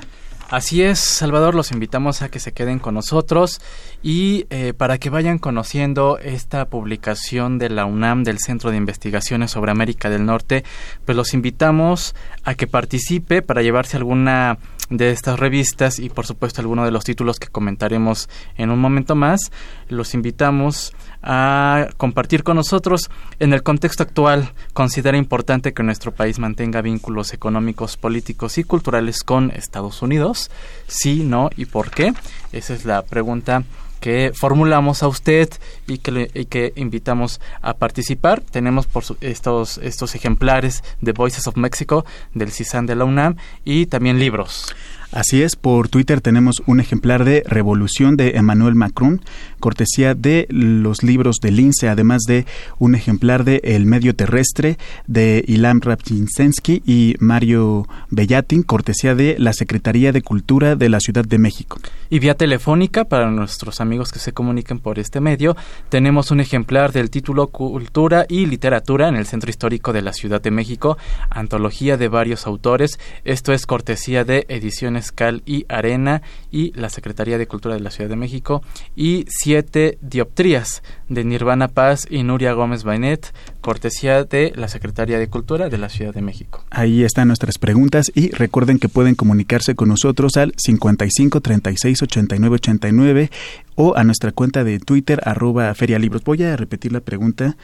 Así 0.50 0.82
es, 0.82 1.00
Salvador, 1.00 1.56
los 1.56 1.72
invitamos 1.72 2.22
a 2.22 2.30
que 2.30 2.40
se 2.40 2.54
queden 2.54 2.80
con 2.80 2.94
nosotros 2.94 3.60
y 4.02 4.46
eh, 4.50 4.74
para 4.78 4.98
que 4.98 5.10
vayan 5.10 5.38
conociendo 5.38 6.20
esta 6.20 6.66
publicación 6.66 7.58
de 7.58 7.70
la 7.70 7.84
UNAM 7.86 8.24
del 8.24 8.40
Centro 8.40 8.72
de 8.72 8.78
Investigaciones 8.78 9.52
sobre 9.52 9.72
América 9.72 10.10
del 10.10 10.26
Norte, 10.26 10.64
pues 11.06 11.18
los 11.18 11.34
invitamos 11.34 12.16
a 12.46 12.56
que 12.56 12.68
participe 12.68 13.42
para 13.42 13.62
llevarse 13.62 13.98
alguna 13.98 14.58
de 14.90 15.12
estas 15.12 15.40
revistas 15.40 16.00
y 16.00 16.10
por 16.10 16.26
supuesto 16.26 16.62
alguno 16.62 16.86
de 16.86 16.92
los 16.92 17.04
títulos 17.04 17.40
que 17.40 17.48
comentaremos 17.48 18.30
en 18.58 18.70
un 18.70 18.80
momento 18.80 19.16
más. 19.16 19.52
Los 19.90 20.14
invitamos 20.14 20.94
a 21.22 21.88
compartir 21.98 22.44
con 22.44 22.58
nosotros. 22.58 23.10
En 23.40 23.54
el 23.54 23.64
contexto 23.64 24.04
actual, 24.04 24.52
considera 24.74 25.18
importante 25.18 25.74
que 25.74 25.84
nuestro 25.84 26.12
país 26.12 26.40
mantenga 26.40 26.82
vínculos 26.82 27.34
económicos, 27.34 27.98
políticos 27.98 28.58
y 28.58 28.64
culturales 28.64 29.24
con 29.24 29.52
Estados 29.52 30.02
Unidos. 30.02 30.52
Sí, 30.88 31.24
no 31.24 31.50
y 31.56 31.66
por 31.66 31.92
qué. 31.92 32.14
Esa 32.52 32.74
es 32.74 32.86
la 32.86 33.02
pregunta 33.04 33.64
que 34.04 34.34
formulamos 34.36 35.02
a 35.02 35.08
usted 35.08 35.48
y 35.88 36.00
que, 36.00 36.46
que 36.50 36.74
invitamos 36.76 37.40
a 37.62 37.76
participar. 37.76 38.42
Tenemos 38.42 38.86
por 38.86 39.06
estos, 39.22 39.78
estos 39.78 40.14
ejemplares 40.14 40.84
de 41.00 41.14
Voices 41.14 41.48
of 41.48 41.56
Mexico 41.56 42.06
del 42.34 42.52
CISAN 42.52 42.86
de 42.86 42.98
la 42.98 43.06
UNAM 43.06 43.38
y 43.64 43.86
también 43.86 44.20
libros. 44.20 44.76
Así 45.14 45.44
es, 45.44 45.56
por 45.56 45.90
Twitter 45.90 46.22
tenemos 46.22 46.64
un 46.66 46.80
ejemplar 46.80 47.24
de 47.24 47.44
Revolución 47.46 48.18
de 48.18 48.32
Emmanuel 48.32 48.74
Macron, 48.74 49.22
cortesía 49.60 50.16
de 50.16 50.48
los 50.50 51.04
libros 51.04 51.36
de 51.40 51.52
Lince, 51.52 51.88
además 51.88 52.24
de 52.28 52.48
un 52.80 52.96
ejemplar 52.96 53.44
de 53.44 53.62
El 53.64 53.86
Medio 53.86 54.16
Terrestre 54.16 54.80
de 55.06 55.46
Ilam 55.48 55.82
Rapchinsensky 55.82 56.82
y 56.88 57.16
Mario 57.20 57.88
Bellatin, 58.10 58.64
cortesía 58.64 59.14
de 59.14 59.36
la 59.38 59.54
Secretaría 59.54 60.12
de 60.12 60.24
Cultura 60.24 60.76
de 60.76 60.90
la 60.90 61.00
Ciudad 61.00 61.26
de 61.26 61.38
México. 61.38 61.78
Y 62.10 62.18
vía 62.18 62.34
telefónica, 62.34 63.06
para 63.06 63.30
nuestros 63.30 63.82
amigos 63.82 64.12
que 64.12 64.18
se 64.18 64.34
comuniquen 64.34 64.80
por 64.80 64.98
este 64.98 65.20
medio, 65.20 65.56
tenemos 65.90 66.32
un 66.32 66.40
ejemplar 66.40 66.92
del 66.92 67.12
título 67.12 67.48
Cultura 67.48 68.26
y 68.28 68.48
Literatura 68.48 69.10
en 69.10 69.16
el 69.16 69.28
Centro 69.28 69.52
Histórico 69.52 69.94
de 69.94 70.02
la 70.02 70.14
Ciudad 70.14 70.42
de 70.42 70.50
México, 70.50 70.98
antología 71.30 71.98
de 71.98 72.08
varios 72.08 72.48
autores. 72.48 73.00
Esto 73.26 73.54
es 73.54 73.68
cortesía 73.68 74.24
de 74.24 74.48
Ediciones 74.50 75.03
Y 75.46 75.66
Arena 75.70 76.22
y 76.52 76.72
la 76.74 76.90
Secretaría 76.90 77.38
de 77.38 77.48
Cultura 77.48 77.76
de 77.76 77.82
la 77.82 77.92
Ciudad 77.92 78.10
de 78.10 78.16
México 78.16 78.62
y 78.96 79.26
siete 79.28 79.98
dioptrías 80.02 80.84
de 81.10 81.24
Nirvana 81.24 81.68
Paz 81.68 82.08
y 82.10 82.24
Nuria 82.24 82.54
Gómez 82.54 82.84
Bainet, 82.84 83.34
cortesía 83.62 84.24
de 84.24 84.54
la 84.56 84.68
Secretaría 84.68 85.20
de 85.20 85.28
Cultura 85.28 85.70
de 85.70 85.78
la 85.78 85.90
Ciudad 85.90 86.14
de 86.14 86.22
México. 86.22 86.64
Ahí 86.70 87.04
están 87.04 87.28
nuestras 87.28 87.58
preguntas 87.58 88.12
y 88.14 88.30
recuerden 88.32 88.80
que 88.80 88.90
pueden 88.90 89.16
comunicarse 89.16 89.76
con 89.76 89.90
nosotros 89.90 90.38
al 90.38 90.54
55 90.58 91.42
36 91.42 92.02
89 92.04 92.56
89 92.56 93.32
o 93.76 93.96
a 93.96 94.04
nuestra 94.04 94.32
cuenta 94.32 94.64
de 94.64 94.80
Twitter 94.80 95.22
arroba 95.24 95.74
ferialibros. 95.74 96.24
Voy 96.24 96.44
a 96.44 96.56
repetir 96.56 96.92
la 96.92 97.00
pregunta 97.00 97.56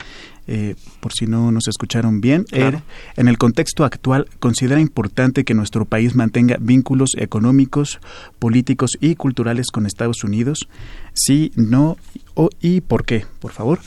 eh, 0.51 0.73
por 0.99 1.13
si 1.13 1.27
no 1.27 1.51
nos 1.51 1.67
escucharon 1.67 2.21
bien. 2.21 2.45
Er, 2.51 2.81
en 3.15 3.27
el 3.27 3.37
contexto 3.37 3.85
actual, 3.85 4.27
¿considera 4.39 4.81
importante 4.81 5.43
que 5.43 5.53
nuestro 5.53 5.85
país 5.85 6.15
mantenga 6.15 6.57
vínculos 6.59 7.11
económicos, 7.17 7.99
políticos 8.39 8.97
y 8.99 9.13
culturales 9.13 9.67
con 9.67 9.85
Estados 9.85 10.23
Unidos? 10.23 10.67
Sí, 11.13 11.51
no 11.55 11.97
o 12.33 12.49
y 12.59 12.81
por 12.81 13.05
qué, 13.05 13.27
por 13.39 13.51
favor. 13.51 13.77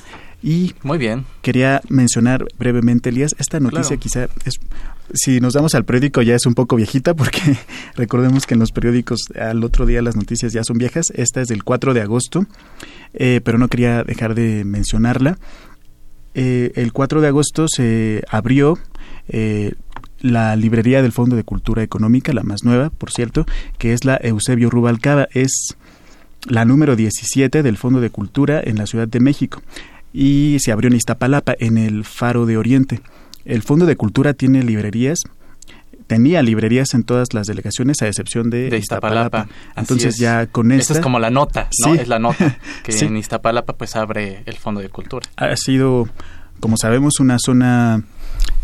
Y 0.41 0.75
muy 0.85 0.99
bien. 0.99 1.25
Quería 1.41 1.81
mencionar 1.89 2.47
brevemente, 2.59 3.09
Elías, 3.11 3.35
esta 3.39 3.59
noticia 3.59 3.97
quizá 3.97 4.29
es 4.45 4.61
si 5.15 5.41
nos 5.41 5.55
damos 5.55 5.75
al 5.75 5.85
periódico 5.85 6.23
ya 6.23 6.35
es 6.35 6.47
un 6.47 6.55
poco 6.55 6.77
viejita 6.77 7.15
porque 7.17 7.41
recordemos 7.97 8.47
que 8.47 8.55
en 8.55 8.61
los 8.61 8.71
periódicos 8.71 9.21
al 9.39 9.65
otro 9.65 9.85
día 9.85 10.01
las 10.01 10.15
noticias 10.15 10.53
ya 10.53 10.63
son 10.63 10.79
viejas. 10.79 11.07
Esta 11.15 11.41
es 11.41 11.49
del 11.49 11.65
4 11.65 11.93
de 11.93 12.03
agosto, 12.03 12.47
eh, 13.15 13.41
pero 13.45 13.59
no 13.59 13.67
quería 13.67 14.05
dejar 14.05 14.37
de 14.37 14.65
mencionarla. 14.65 15.39
Eh, 16.35 16.73
el 16.77 16.93
4 16.93 17.21
de 17.21 17.29
agosto 17.29 17.67
se 17.69 18.23
abrió 18.29 18.79
eh, 19.29 19.75
la 20.21 20.57
librería 20.57 21.03
del 21.03 21.13
Fondo 21.13 21.37
de 21.37 21.45
Cultura 21.45 21.83
Económica, 21.83 22.33
la 22.33 22.43
más 22.43 22.65
nueva, 22.65 22.91
por 22.91 23.11
cierto, 23.11 23.45
que 23.79 23.93
es 23.93 24.05
la 24.05 24.19
Eusebio 24.23 24.71
Rubalcaba. 24.71 25.29
Es 25.33 25.77
la 26.47 26.65
número 26.65 26.97
17 26.97 27.63
del 27.63 27.77
Fondo 27.77 28.01
de 28.01 28.11
Cultura 28.11 28.61
en 28.65 28.77
la 28.77 28.87
Ciudad 28.87 29.09
de 29.09 29.21
México 29.21 29.63
y 30.13 30.59
se 30.61 30.73
abrió 30.73 30.89
en 30.89 30.97
Iztapalapa, 30.97 31.55
en 31.59 31.79
el 31.79 32.05
Faro 32.05 32.47
de 32.47 32.57
Oriente. 32.57 33.01
El 33.45 33.63
Fondo 33.63 33.87
de 33.87 33.97
Cultura 33.97 34.35
tiene 34.35 34.63
librerías 34.63 35.21
tenía 36.07 36.43
librerías 36.43 36.95
en 36.95 37.05
todas 37.05 37.33
las 37.33 37.47
delegaciones 37.47 38.03
a 38.03 38.09
excepción 38.09 38.51
de, 38.51 38.77
Iztapalapa. 38.77 39.49
Entonces 39.77 40.19
ya 40.19 40.47
con 40.47 40.73
esta... 40.73 40.83
Esta 40.83 40.95
es 40.95 41.01
como 41.01 41.19
la 41.19 41.31
nota, 41.31 41.69
¿no? 41.87 41.95
Es 41.95 42.09
la 42.09 42.19
nota 42.19 42.59
que 42.85 42.99
en 42.99 43.17
Iztapalapa 43.17 43.75
pues 43.75 43.97
abre 43.97 44.43
el 44.47 44.57
Fondo 44.57 44.81
de 44.81 44.89
Cultura. 44.89 45.29
Ha 45.37 45.57
sido, 45.57 46.09
como 46.61 46.77
sabemos, 46.77 47.21
una 47.21 47.39
zona 47.39 48.03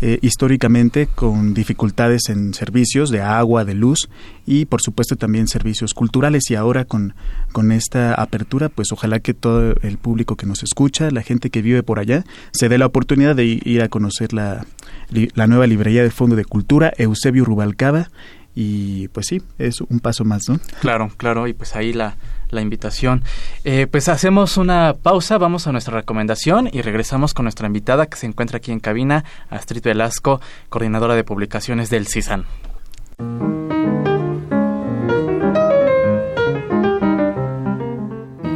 eh, 0.01 0.17
históricamente 0.21 1.07
con 1.07 1.53
dificultades 1.53 2.29
en 2.29 2.53
servicios 2.53 3.09
de 3.09 3.21
agua, 3.21 3.65
de 3.65 3.73
luz 3.73 4.09
y 4.45 4.65
por 4.65 4.81
supuesto 4.81 5.17
también 5.17 5.47
servicios 5.47 5.93
culturales. 5.93 6.49
Y 6.49 6.55
ahora 6.55 6.85
con, 6.85 7.15
con 7.51 7.71
esta 7.71 8.13
apertura 8.13 8.69
pues 8.69 8.91
ojalá 8.91 9.19
que 9.19 9.33
todo 9.33 9.75
el 9.81 9.97
público 9.97 10.35
que 10.37 10.45
nos 10.45 10.63
escucha, 10.63 11.11
la 11.11 11.21
gente 11.21 11.49
que 11.49 11.61
vive 11.61 11.83
por 11.83 11.99
allá, 11.99 12.23
se 12.51 12.69
dé 12.69 12.77
la 12.77 12.85
oportunidad 12.85 13.35
de 13.35 13.45
ir 13.45 13.81
a 13.81 13.89
conocer 13.89 14.31
la, 14.33 14.65
la 15.09 15.47
nueva 15.47 15.67
librería 15.67 16.03
de 16.03 16.11
Fondo 16.11 16.35
de 16.35 16.45
Cultura 16.45 16.93
Eusebio 16.97 17.45
Rubalcaba. 17.45 18.09
Y 18.55 19.07
pues 19.09 19.27
sí, 19.27 19.41
es 19.57 19.79
un 19.79 19.99
paso 19.99 20.25
más, 20.25 20.49
¿no? 20.49 20.59
Claro, 20.81 21.11
claro, 21.15 21.47
y 21.47 21.53
pues 21.53 21.75
ahí 21.75 21.93
la, 21.93 22.17
la 22.51 22.61
invitación. 22.61 23.23
Eh, 23.63 23.87
pues 23.89 24.09
hacemos 24.09 24.57
una 24.57 24.95
pausa, 25.01 25.37
vamos 25.37 25.67
a 25.67 25.71
nuestra 25.71 25.95
recomendación 25.95 26.69
y 26.71 26.81
regresamos 26.81 27.33
con 27.33 27.45
nuestra 27.45 27.67
invitada 27.67 28.07
que 28.07 28.17
se 28.17 28.25
encuentra 28.25 28.57
aquí 28.57 28.71
en 28.71 28.79
cabina, 28.79 29.25
Astrid 29.49 29.83
Velasco, 29.83 30.41
coordinadora 30.69 31.15
de 31.15 31.23
publicaciones 31.23 31.89
del 31.89 32.07
CISAN. 32.07 32.45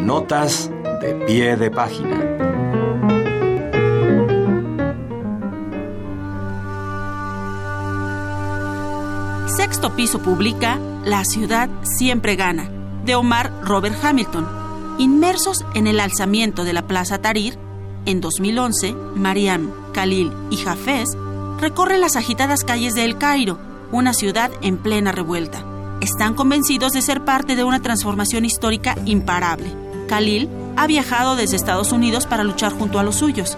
Notas 0.06 0.70
de 1.02 1.16
pie 1.26 1.56
de 1.56 1.72
página. 1.72 2.20
Sexto 9.48 9.96
Piso 9.96 10.20
publica 10.20 10.80
La 11.06 11.26
ciudad 11.26 11.70
siempre 11.84 12.36
gana 12.36 12.73
de 13.04 13.16
Omar 13.16 13.52
Robert 13.64 13.96
Hamilton. 14.04 14.48
Inmersos 15.00 15.66
en 15.74 15.88
el 15.88 16.00
alzamiento 16.00 16.64
de 16.64 16.74
la 16.74 16.88
Plaza 16.88 17.20
Tahrir, 17.20 17.58
en 18.06 18.22
2011, 18.22 18.94
Mariam, 19.16 19.72
Khalil 19.94 20.32
y 20.50 20.58
Jafez 20.58 21.10
recorren 21.60 22.02
las 22.02 22.16
agitadas 22.16 22.64
calles 22.64 22.94
de 22.94 23.06
El 23.06 23.18
Cairo, 23.18 23.58
una 23.92 24.14
ciudad 24.14 24.52
en 24.62 24.78
plena 24.78 25.12
revuelta. 25.12 25.64
Están 26.02 26.34
convencidos 26.34 26.92
de 26.92 27.02
ser 27.02 27.24
parte 27.24 27.56
de 27.56 27.64
una 27.64 27.82
transformación 27.82 28.44
histórica 28.44 28.98
imparable. 29.06 29.74
Khalil 30.10 30.50
ha 30.76 30.88
viajado 30.88 31.36
desde 31.36 31.56
Estados 31.56 31.92
Unidos 31.92 32.26
para 32.28 32.44
luchar 32.44 32.74
junto 32.74 33.00
a 33.00 33.04
los 33.04 33.16
suyos, 33.16 33.58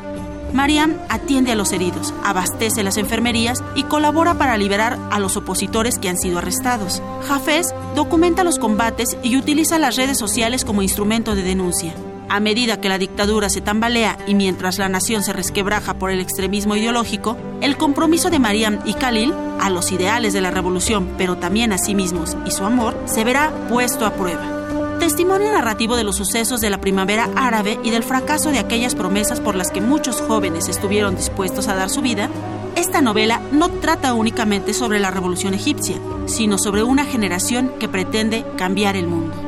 Mariam 0.56 0.96
atiende 1.10 1.52
a 1.52 1.56
los 1.56 1.74
heridos, 1.74 2.14
abastece 2.24 2.82
las 2.82 2.96
enfermerías 2.96 3.62
y 3.76 3.84
colabora 3.84 4.36
para 4.36 4.58
liberar 4.58 4.98
a 5.12 5.20
los 5.20 5.36
opositores 5.36 6.00
que 6.00 6.08
han 6.08 6.18
sido 6.18 6.38
arrestados. 6.38 7.02
Jafez 7.28 7.75
documenta 7.96 8.44
los 8.44 8.60
combates 8.60 9.18
y 9.24 9.38
utiliza 9.38 9.80
las 9.80 9.96
redes 9.96 10.18
sociales 10.18 10.66
como 10.66 10.82
instrumento 10.82 11.34
de 11.34 11.44
denuncia. 11.44 11.94
A 12.28 12.40
medida 12.40 12.82
que 12.82 12.90
la 12.90 12.98
dictadura 12.98 13.50
se 13.50 13.62
tambalea 13.62 14.18
y 14.28 14.36
mientras 14.36 14.78
la 14.78 14.90
nación 14.90 15.24
se 15.24 15.32
resquebraja 15.32 15.94
por 15.94 16.12
el 16.12 16.20
extremismo 16.20 16.76
ideológico, 16.76 17.38
el 17.62 17.78
compromiso 17.78 18.30
de 18.30 18.40
Mariam 18.40 18.80
y 18.86 18.94
Khalil 18.94 19.34
a 19.60 19.70
los 19.70 19.92
ideales 19.92 20.34
de 20.34 20.42
la 20.42 20.52
revolución, 20.52 21.10
pero 21.18 21.38
también 21.38 21.72
a 21.72 21.78
sí 21.78 21.96
mismos 21.96 22.36
y 22.46 22.52
su 22.52 22.66
amor, 22.66 22.98
se 23.06 23.24
verá 23.24 23.52
puesto 23.70 24.06
a 24.06 24.14
prueba 24.14 24.56
testimonio 25.00 25.52
narrativo 25.52 25.98
de 25.98 26.04
los 26.04 26.16
sucesos 26.16 26.62
de 26.62 26.72
la 26.72 26.80
primavera 26.80 27.30
árabe 27.36 27.78
y 27.84 27.92
del 27.92 28.02
fracaso 28.02 28.50
de 28.50 28.58
aquellas 28.58 28.96
promesas 28.96 29.40
por 29.40 29.54
las 29.54 29.70
que 29.70 29.80
muchos 29.80 30.20
jóvenes 30.20 30.68
estuvieron 30.68 31.16
dispuestos 31.16 31.68
a 31.68 31.76
dar 31.76 31.92
su 31.92 32.02
vida, 32.02 32.30
esta 32.76 33.02
novela 33.02 33.42
no 33.52 33.70
trata 33.70 34.14
únicamente 34.14 34.74
sobre 34.74 35.00
la 35.00 35.12
revolución 35.12 35.54
egipcia, 35.54 35.98
sino 36.26 36.58
sobre 36.58 36.84
una 36.84 37.06
generación 37.06 37.72
que 37.80 37.88
pretende 37.88 38.46
cambiar 38.58 38.96
el 38.96 39.08
mundo. 39.08 39.45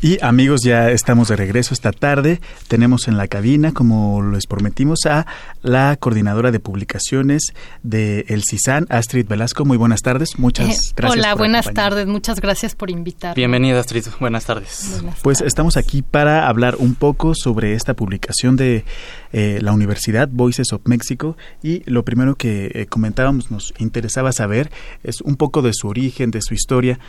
Y 0.00 0.22
amigos, 0.22 0.60
ya 0.62 0.92
estamos 0.92 1.26
de 1.26 1.34
regreso 1.34 1.74
esta 1.74 1.90
tarde. 1.90 2.40
Tenemos 2.68 3.08
en 3.08 3.16
la 3.16 3.26
cabina, 3.26 3.72
como 3.72 4.22
les 4.22 4.46
prometimos, 4.46 5.00
a 5.06 5.26
la 5.60 5.96
coordinadora 5.96 6.52
de 6.52 6.60
publicaciones 6.60 7.52
de 7.82 8.24
El 8.28 8.44
CISAN, 8.44 8.86
Astrid 8.90 9.26
Velasco. 9.26 9.64
Muy 9.64 9.76
buenas 9.76 10.02
tardes, 10.02 10.38
muchas 10.38 10.66
eh, 10.66 10.92
gracias. 10.94 11.18
Hola, 11.18 11.34
buenas 11.34 11.74
tardes, 11.74 12.06
muchas 12.06 12.40
gracias 12.40 12.76
por 12.76 12.90
invitar. 12.90 13.34
Bienvenida 13.34 13.80
Astrid, 13.80 14.04
buenas 14.20 14.44
tardes. 14.44 15.02
pues 15.22 15.40
estamos 15.40 15.76
aquí 15.76 16.02
para 16.02 16.46
hablar 16.46 16.76
un 16.76 16.94
poco 16.94 17.34
sobre 17.34 17.72
esta 17.72 17.94
publicación 17.94 18.54
de 18.54 18.84
eh, 19.32 19.58
la 19.62 19.72
Universidad 19.72 20.28
Voices 20.30 20.72
of 20.72 20.82
Mexico 20.84 21.36
y 21.60 21.82
lo 21.90 22.04
primero 22.04 22.36
que 22.36 22.70
eh, 22.72 22.86
comentábamos, 22.86 23.50
nos 23.50 23.74
interesaba 23.78 24.30
saber 24.30 24.70
es 25.02 25.22
un 25.22 25.34
poco 25.34 25.60
de 25.60 25.72
su 25.74 25.88
origen, 25.88 26.30
de 26.30 26.40
su 26.40 26.54
historia, 26.54 27.00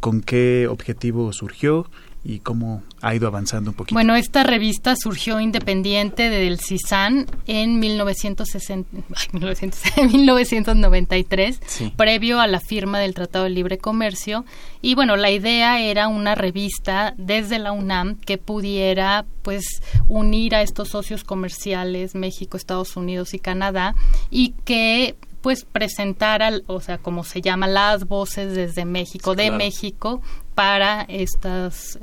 con 0.00 0.22
qué 0.22 0.66
objetivo 0.68 1.32
surgió 1.32 1.86
y 2.24 2.38
cómo 2.38 2.82
ha 3.00 3.14
ido 3.14 3.26
avanzando 3.26 3.70
un 3.70 3.76
poquito. 3.76 3.94
Bueno, 3.94 4.14
esta 4.14 4.44
revista 4.44 4.94
surgió 4.96 5.40
independiente 5.40 6.30
del 6.30 6.60
CISAN 6.60 7.26
en 7.46 7.80
1960, 7.80 8.88
1993, 9.32 11.60
previo 11.96 12.40
a 12.40 12.46
la 12.46 12.60
firma 12.60 13.00
del 13.00 13.14
Tratado 13.14 13.44
de 13.44 13.50
Libre 13.50 13.78
Comercio. 13.78 14.44
Y 14.80 14.94
bueno, 14.94 15.16
la 15.16 15.30
idea 15.30 15.80
era 15.80 16.08
una 16.08 16.34
revista 16.34 17.14
desde 17.16 17.58
la 17.58 17.72
UNAM 17.72 18.16
que 18.16 18.38
pudiera 18.38 19.24
pues 19.42 19.64
unir 20.06 20.54
a 20.54 20.62
estos 20.62 20.90
socios 20.90 21.24
comerciales, 21.24 22.14
México, 22.14 22.56
Estados 22.56 22.96
Unidos 22.96 23.34
y 23.34 23.40
Canadá, 23.40 23.96
y 24.30 24.54
que 24.64 25.16
pues 25.42 25.64
presentara, 25.64 26.52
o 26.66 26.80
sea, 26.80 26.98
como 26.98 27.24
se 27.24 27.42
llama, 27.42 27.66
las 27.66 28.06
voces 28.06 28.54
desde 28.54 28.84
México, 28.84 29.34
de 29.34 29.50
México, 29.50 30.22
para 30.54 31.02
estas, 31.02 31.98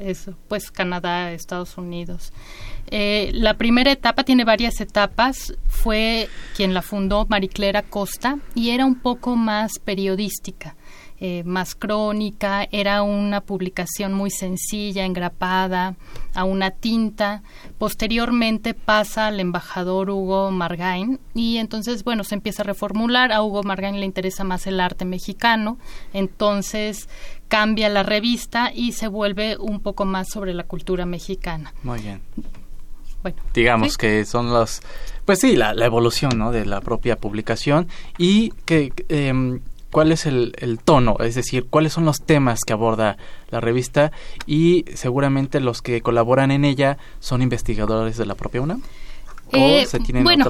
pues 0.47 0.69
Canadá, 0.71 1.31
Estados 1.31 1.77
Unidos. 1.77 2.33
Eh, 2.91 3.31
la 3.33 3.55
primera 3.55 3.91
etapa 3.91 4.23
tiene 4.23 4.43
varias 4.43 4.81
etapas. 4.81 5.53
Fue 5.67 6.27
quien 6.55 6.73
la 6.73 6.81
fundó, 6.81 7.25
Mariclera 7.29 7.83
Costa, 7.83 8.39
y 8.55 8.71
era 8.71 8.85
un 8.85 8.99
poco 8.99 9.35
más 9.35 9.79
periodística. 9.79 10.75
Eh, 11.21 11.43
más 11.45 11.75
crónica, 11.75 12.65
era 12.71 13.01
una 13.03 13.41
publicación 13.41 14.13
muy 14.13 14.31
sencilla, 14.31 15.03
engrapada, 15.03 15.95
a 16.33 16.45
una 16.45 16.71
tinta. 16.71 17.43
Posteriormente 17.77 18.73
pasa 18.73 19.27
al 19.27 19.41
embajador 19.41 20.09
Hugo 20.09 20.49
Margain 20.51 21.19
y 21.33 21.57
entonces, 21.57 22.05
bueno, 22.05 22.23
se 22.23 22.35
empieza 22.35 22.63
a 22.63 22.65
reformular. 22.65 23.33
A 23.33 23.43
Hugo 23.43 23.63
Margain 23.63 23.99
le 23.99 24.05
interesa 24.05 24.45
más 24.45 24.65
el 24.65 24.79
arte 24.79 25.03
mexicano, 25.03 25.77
entonces 26.13 27.09
cambia 27.49 27.89
la 27.89 28.03
revista 28.03 28.71
y 28.73 28.93
se 28.93 29.09
vuelve 29.09 29.57
un 29.57 29.81
poco 29.81 30.05
más 30.05 30.29
sobre 30.29 30.53
la 30.53 30.63
cultura 30.63 31.05
mexicana. 31.05 31.73
Muy 31.83 31.99
bien. 31.99 32.21
Bueno, 33.21 33.37
digamos 33.53 33.97
que 33.97 34.23
son 34.23 34.53
los 34.53 34.81
pues 35.25 35.39
sí 35.39 35.57
la, 35.57 35.73
evolución 35.73 36.37
¿no? 36.37 36.53
de 36.53 36.65
la 36.65 36.79
propia 36.79 37.17
publicación 37.17 37.89
y 38.17 38.51
que 38.65 38.93
eh, 39.09 39.59
cuál 39.91 40.11
es 40.11 40.25
el, 40.25 40.53
el, 40.57 40.79
tono, 40.79 41.17
es 41.19 41.35
decir, 41.35 41.65
cuáles 41.69 41.93
son 41.93 42.05
los 42.05 42.21
temas 42.21 42.61
que 42.65 42.73
aborda 42.73 43.17
la 43.49 43.59
revista 43.59 44.11
y 44.45 44.85
seguramente 44.93 45.59
los 45.59 45.81
que 45.81 46.01
colaboran 46.01 46.51
en 46.51 46.65
ella 46.65 46.97
son 47.19 47.41
investigadores 47.41 48.17
de 48.17 48.25
la 48.25 48.35
propia 48.35 48.61
UNAM. 48.61 48.81
Eh, 49.51 49.87
bueno, 50.21 50.45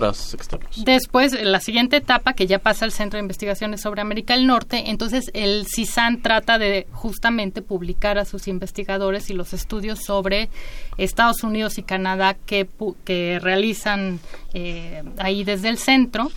Después, 0.84 1.42
la 1.42 1.62
siguiente 1.62 1.98
etapa, 1.98 2.34
que 2.34 2.48
ya 2.48 2.60
pasa 2.60 2.84
al 2.84 2.92
Centro 2.92 3.18
de 3.18 3.22
Investigaciones 3.22 3.82
sobre 3.82 4.02
América 4.02 4.36
del 4.36 4.46
Norte, 4.46 4.90
entonces 4.90 5.32
el 5.34 5.66
CISAN 5.68 6.22
trata 6.22 6.58
de 6.58 6.86
justamente 6.92 7.62
publicar 7.62 8.18
a 8.18 8.26
sus 8.26 8.50
investigadores 8.50 9.30
y 9.30 9.34
los 9.34 9.54
estudios 9.54 10.00
sobre 10.00 10.50
Estados 10.98 11.44
Unidos 11.44 11.78
y 11.78 11.84
Canadá 11.84 12.36
que, 12.46 12.68
que 13.06 13.40
realizan 13.42 14.20
eh, 14.54 15.04
ahí 15.18 15.46
desde 15.46 15.70
el 15.70 15.78
centro. 15.78 16.30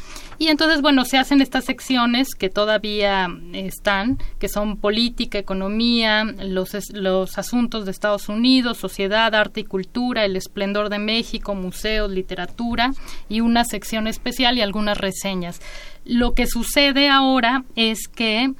Y 0.43 0.49
entonces, 0.49 0.83
bueno, 0.83 1.05
se 1.05 1.19
hacen 1.19 1.41
estas 1.41 1.67
secciones 1.67 2.35
que 2.35 2.51
todavía 2.51 3.29
están, 3.53 4.19
que 4.41 4.49
son 4.49 4.77
política, 4.77 5.39
economía, 5.39 6.25
los, 6.25 6.73
los 6.93 7.39
asuntos 7.39 7.85
de 7.85 7.93
Estados 7.93 8.29
Unidos, 8.29 8.79
sociedad, 8.79 9.37
arte 9.37 9.61
y 9.61 9.65
cultura, 9.65 10.25
el 10.25 10.35
esplendor 10.35 10.89
de 10.89 10.99
México, 10.99 11.55
museos, 11.55 12.11
literatura 12.11 12.91
y 13.29 13.41
una 13.41 13.65
sección 13.65 14.09
especial 14.09 14.59
y 14.59 14.63
algunas 14.63 14.99
reseñas. 14.99 15.61
Lo 16.05 16.35
que 16.35 16.49
sucede 16.49 17.09
ahora 17.09 17.63
es 17.77 18.09
que 18.09 18.53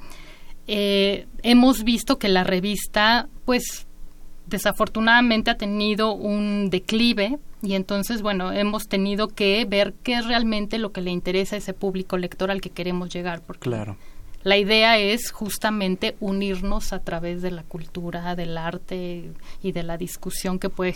eh, 0.67 1.27
hemos 1.41 1.83
visto 1.83 2.17
que 2.17 2.29
la 2.29 2.45
revista, 2.45 3.27
pues, 3.43 3.87
desafortunadamente 4.47 5.51
ha 5.51 5.57
tenido 5.57 6.13
un 6.13 6.69
declive 6.69 7.39
y 7.63 7.75
entonces, 7.75 8.21
bueno, 8.21 8.51
hemos 8.51 8.89
tenido 8.89 9.29
que 9.29 9.63
ver 9.63 9.93
qué 10.03 10.15
es 10.15 10.25
realmente 10.25 10.77
lo 10.77 10.91
que 10.91 11.01
le 11.01 11.11
interesa 11.11 11.55
a 11.55 11.59
ese 11.59 11.73
público 11.73 12.17
lector 12.17 12.51
al 12.51 12.59
que 12.59 12.69
queremos 12.69 13.07
llegar. 13.07 13.41
Porque 13.41 13.61
claro. 13.61 13.95
La 14.43 14.57
idea 14.57 14.97
es 14.97 15.31
justamente 15.31 16.17
unirnos 16.19 16.91
a 16.91 16.99
través 16.99 17.41
de 17.41 17.51
la 17.51 17.63
cultura, 17.63 18.35
del 18.35 18.57
arte 18.57 19.31
y 19.61 19.71
de 19.71 19.83
la 19.83 19.97
discusión 19.97 20.59
que 20.59 20.67
puede 20.67 20.93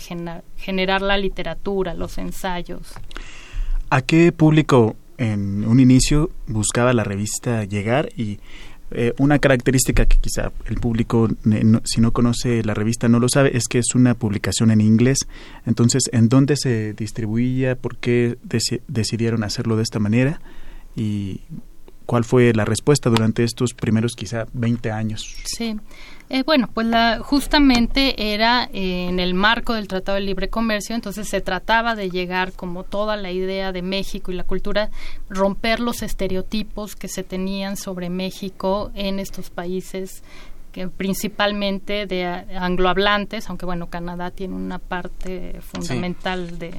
generar 0.58 1.02
la 1.02 1.18
literatura, 1.18 1.94
los 1.94 2.18
ensayos. 2.18 2.92
¿A 3.90 4.02
qué 4.02 4.34
público 4.34 4.98
en 5.18 5.66
un 5.66 5.80
inicio 5.80 6.30
buscaba 6.48 6.92
la 6.92 7.06
revista 7.06 7.64
llegar 7.64 8.10
y 8.18 8.40
eh, 8.92 9.14
una 9.18 9.40
característica 9.40 10.06
que 10.06 10.18
quizá 10.18 10.52
el 10.66 10.76
público, 10.76 11.30
si 11.84 12.00
no 12.00 12.14
conoce 12.14 12.64
la 12.64 12.74
revista, 12.74 13.10
no 13.10 13.20
lo 13.20 13.28
sabe, 13.28 13.56
es 13.58 13.68
que 13.68 13.80
es 13.80 13.96
una 13.96 14.14
publicación 14.14 14.72
en 14.72 14.82
inglés. 14.82 15.20
Entonces, 15.66 16.04
¿en 16.12 16.30
dónde 16.30 16.56
se 16.56 16.94
distribuía? 16.94 17.76
¿Por 17.76 17.98
qué 17.98 18.38
decidieron 18.88 19.44
hacerlo 19.44 19.76
de 19.76 19.84
esta 19.84 20.00
manera? 20.00 20.40
Y 20.96 21.42
cuál 22.08 22.24
fue 22.24 22.54
la 22.54 22.66
respuesta 22.66 23.12
durante 23.12 23.44
estos 23.44 23.76
primeros 23.76 24.16
quizá 24.16 24.48
20 24.54 24.92
años. 24.92 25.36
Sí. 25.46 25.78
Eh, 26.30 26.44
bueno, 26.44 26.70
pues 26.74 26.88
la, 26.88 27.20
justamente 27.20 28.34
era 28.34 28.70
eh, 28.74 29.08
en 29.08 29.20
el 29.20 29.34
marco 29.34 29.74
del 29.74 29.88
Tratado 29.88 30.16
de 30.16 30.24
Libre 30.24 30.50
Comercio, 30.50 30.96
entonces 30.96 31.30
se 31.30 31.40
trataba 31.40 31.96
de 31.96 32.10
llegar 32.10 32.52
como 32.52 32.84
toda 32.84 33.16
la 33.16 33.32
idea 33.32 33.72
de 33.72 33.82
México 33.82 34.32
y 34.32 34.36
la 34.36 34.44
cultura, 34.44 34.90
romper 35.30 35.80
los 35.80 36.02
estereotipos 36.02 36.96
que 36.96 37.08
se 37.08 37.24
tenían 37.24 37.78
sobre 37.78 38.10
México 38.10 38.92
en 38.94 39.20
estos 39.20 39.50
países 39.50 40.24
principalmente 40.98 42.06
de 42.06 42.26
anglohablantes, 42.26 43.50
aunque 43.50 43.66
bueno, 43.66 43.90
Canadá 43.90 44.32
tiene 44.32 44.56
una 44.56 44.80
parte 44.80 45.60
fundamental 45.62 46.60
de, 46.60 46.74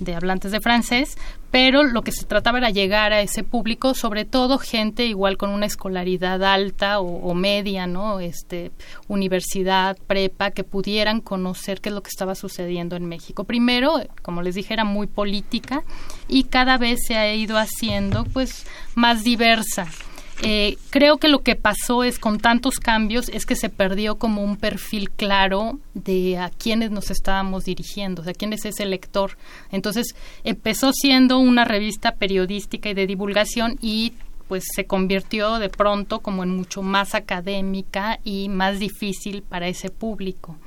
de, 0.00 0.14
hablantes 0.14 0.52
de 0.52 0.60
francés, 0.60 1.16
pero 1.50 1.82
lo 1.82 2.02
que 2.02 2.12
se 2.12 2.24
trataba 2.24 2.58
era 2.58 2.70
llegar 2.70 3.12
a 3.12 3.20
ese 3.20 3.44
público, 3.44 3.94
sobre 3.94 4.24
todo 4.24 4.58
gente 4.58 5.06
igual 5.06 5.36
con 5.36 5.50
una 5.50 5.66
escolaridad 5.66 6.42
alta 6.42 7.00
o, 7.00 7.34
media, 7.34 7.86
¿no? 7.86 8.20
Este, 8.20 8.70
universidad, 9.08 9.96
prepa, 10.06 10.50
que 10.50 10.64
pudieran 10.64 11.20
conocer 11.20 11.80
qué 11.80 11.90
es 11.90 11.94
lo 11.94 12.02
que 12.02 12.10
estaba 12.10 12.34
sucediendo 12.34 12.96
en 12.96 13.06
México. 13.06 13.44
Primero, 13.44 14.00
como 14.22 14.42
les 14.42 14.54
dije, 14.54 14.74
era 14.74 14.84
muy 14.84 15.06
política 15.06 15.84
y 16.28 16.44
cada 16.44 16.78
vez 16.78 17.00
se 17.06 17.16
ha 17.16 17.34
ido 17.34 17.58
haciendo 17.58 18.24
pues 18.24 18.66
más 18.94 19.22
diversa. 19.22 19.86
Eh, 20.42 20.76
creo 20.90 21.18
que 21.18 21.28
lo 21.28 21.40
que 21.40 21.54
pasó 21.54 22.02
es 22.02 22.18
con 22.18 22.38
tantos 22.38 22.80
cambios 22.80 23.28
es 23.28 23.46
que 23.46 23.56
se 23.56 23.68
perdió 23.68 24.16
como 24.16 24.42
un 24.42 24.56
perfil 24.56 25.10
claro 25.10 25.78
de 25.94 26.38
a 26.38 26.50
quiénes 26.50 26.90
nos 26.90 27.10
estábamos 27.10 27.64
dirigiendo, 27.64 28.22
o 28.22 28.32
quién 28.36 28.52
es 28.52 28.64
ese 28.64 28.84
lector. 28.84 29.36
Entonces 29.70 30.14
empezó 30.42 30.92
siendo 30.92 31.38
una 31.38 31.64
revista 31.64 32.12
periodística 32.12 32.90
y 32.90 32.94
de 32.94 33.06
divulgación 33.06 33.78
y 33.80 34.14
pues 34.48 34.64
se 34.74 34.84
convirtió 34.84 35.58
de 35.58 35.70
pronto 35.70 36.20
como 36.20 36.42
en 36.42 36.50
mucho 36.50 36.82
más 36.82 37.14
académica 37.14 38.18
y 38.24 38.48
más 38.48 38.78
difícil 38.78 39.42
para 39.42 39.68
ese 39.68 39.90
público 39.90 40.58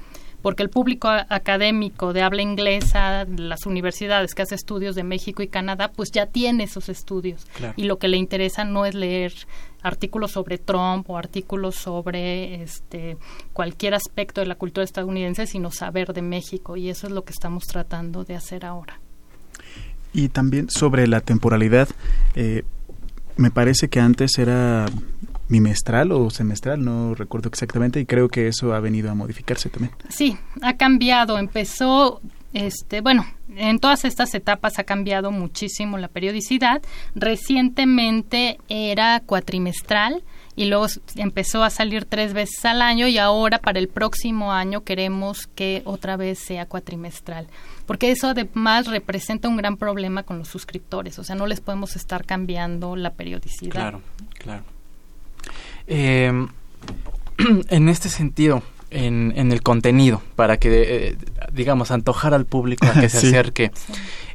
porque 0.41 0.63
el 0.63 0.69
público 0.69 1.07
académico 1.09 2.13
de 2.13 2.21
habla 2.21 2.41
inglesa, 2.41 3.25
las 3.25 3.65
universidades 3.65 4.33
que 4.33 4.43
hace 4.43 4.55
estudios 4.55 4.95
de 4.95 5.03
México 5.03 5.41
y 5.41 5.47
Canadá, 5.47 5.91
pues 5.91 6.11
ya 6.11 6.27
tiene 6.27 6.65
esos 6.65 6.89
estudios. 6.89 7.45
Y 7.75 7.83
lo 7.83 7.97
que 7.97 8.07
le 8.07 8.17
interesa 8.17 8.63
no 8.63 8.85
es 8.85 8.93
leer 8.93 9.33
artículos 9.81 10.31
sobre 10.31 10.57
Trump 10.57 11.09
o 11.09 11.17
artículos 11.17 11.75
sobre 11.75 12.61
este 12.61 13.17
cualquier 13.53 13.93
aspecto 13.93 14.41
de 14.41 14.47
la 14.47 14.55
cultura 14.55 14.83
estadounidense, 14.83 15.47
sino 15.47 15.71
saber 15.71 16.13
de 16.13 16.21
México. 16.21 16.77
Y 16.77 16.89
eso 16.89 17.07
es 17.07 17.13
lo 17.13 17.23
que 17.23 17.33
estamos 17.33 17.65
tratando 17.65 18.23
de 18.23 18.35
hacer 18.35 18.65
ahora. 18.65 18.99
Y 20.13 20.29
también 20.29 20.69
sobre 20.69 21.07
la 21.07 21.21
temporalidad, 21.21 21.89
eh, 22.35 22.63
me 23.35 23.51
parece 23.51 23.87
que 23.89 23.99
antes 23.99 24.37
era 24.37 24.85
bimestral 25.49 26.11
o 26.11 26.29
semestral, 26.29 26.83
no 26.83 27.15
recuerdo 27.15 27.49
exactamente, 27.49 27.99
y 27.99 28.05
creo 28.05 28.29
que 28.29 28.47
eso 28.47 28.73
ha 28.73 28.79
venido 28.79 29.09
a 29.09 29.15
modificarse 29.15 29.69
también. 29.69 29.93
Sí, 30.09 30.37
ha 30.61 30.75
cambiado, 30.75 31.37
empezó, 31.37 32.21
este, 32.53 33.01
bueno, 33.01 33.25
en 33.55 33.79
todas 33.79 34.05
estas 34.05 34.33
etapas 34.35 34.79
ha 34.79 34.83
cambiado 34.83 35.31
muchísimo 35.31 35.97
la 35.97 36.07
periodicidad. 36.07 36.81
Recientemente 37.15 38.59
era 38.67 39.21
cuatrimestral 39.25 40.23
y 40.55 40.65
luego 40.65 40.87
empezó 41.15 41.63
a 41.63 41.69
salir 41.69 42.05
tres 42.05 42.33
veces 42.33 42.65
al 42.65 42.81
año 42.81 43.07
y 43.07 43.17
ahora 43.17 43.59
para 43.59 43.79
el 43.79 43.87
próximo 43.87 44.51
año 44.51 44.83
queremos 44.83 45.47
que 45.47 45.81
otra 45.85 46.17
vez 46.17 46.39
sea 46.39 46.65
cuatrimestral. 46.65 47.47
Porque 47.85 48.11
eso 48.11 48.27
además 48.27 48.87
representa 48.87 49.47
un 49.47 49.57
gran 49.57 49.77
problema 49.77 50.23
con 50.23 50.39
los 50.39 50.49
suscriptores, 50.49 51.19
o 51.19 51.23
sea, 51.23 51.35
no 51.35 51.47
les 51.47 51.61
podemos 51.61 51.95
estar 51.95 52.25
cambiando 52.25 52.95
la 52.95 53.13
periodicidad. 53.13 53.71
Claro, 53.71 54.01
claro. 54.39 54.63
Eh, 55.87 56.31
en 57.69 57.89
este 57.89 58.09
sentido, 58.09 58.63
en, 58.89 59.33
en, 59.35 59.51
el 59.51 59.61
contenido, 59.61 60.21
para 60.35 60.57
que, 60.57 61.09
eh, 61.09 61.17
digamos, 61.51 61.91
antojar 61.91 62.33
al 62.33 62.45
público 62.45 62.87
a 62.87 62.99
que 62.99 63.09
se 63.09 63.17
acerque 63.27 63.71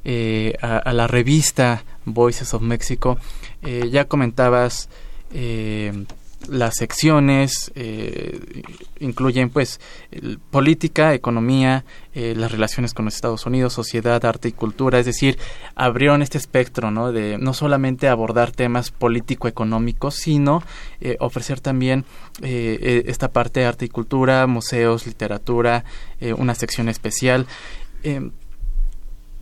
eh, 0.04 0.54
a, 0.60 0.92
la 0.92 1.06
revista 1.06 1.84
Voices 2.04 2.52
of 2.54 2.62
Mexico, 2.62 3.18
eh, 3.62 3.88
ya 3.90 4.06
comentabas 4.06 4.88
las 6.48 6.76
secciones 6.76 7.72
eh, 7.74 8.62
incluyen 9.00 9.50
pues 9.50 9.80
política, 10.50 11.14
economía, 11.14 11.84
eh, 12.14 12.34
las 12.36 12.52
relaciones 12.52 12.94
con 12.94 13.04
los 13.04 13.14
Estados 13.14 13.46
Unidos, 13.46 13.72
sociedad, 13.72 14.24
arte 14.24 14.48
y 14.48 14.52
cultura, 14.52 14.98
es 14.98 15.06
decir, 15.06 15.38
abrieron 15.74 16.22
este 16.22 16.38
espectro, 16.38 16.90
¿no? 16.90 17.12
De 17.12 17.38
no 17.38 17.54
solamente 17.54 18.08
abordar 18.08 18.50
temas 18.52 18.90
político-económicos, 18.90 20.14
sino 20.14 20.62
eh, 21.00 21.16
ofrecer 21.20 21.60
también 21.60 22.04
esta 22.42 23.30
parte 23.30 23.60
de 23.60 23.66
arte 23.66 23.84
y 23.84 23.88
cultura, 23.88 24.46
museos, 24.46 25.06
literatura, 25.06 25.84
una 26.36 26.54
sección 26.54 26.88
especial. 26.88 27.46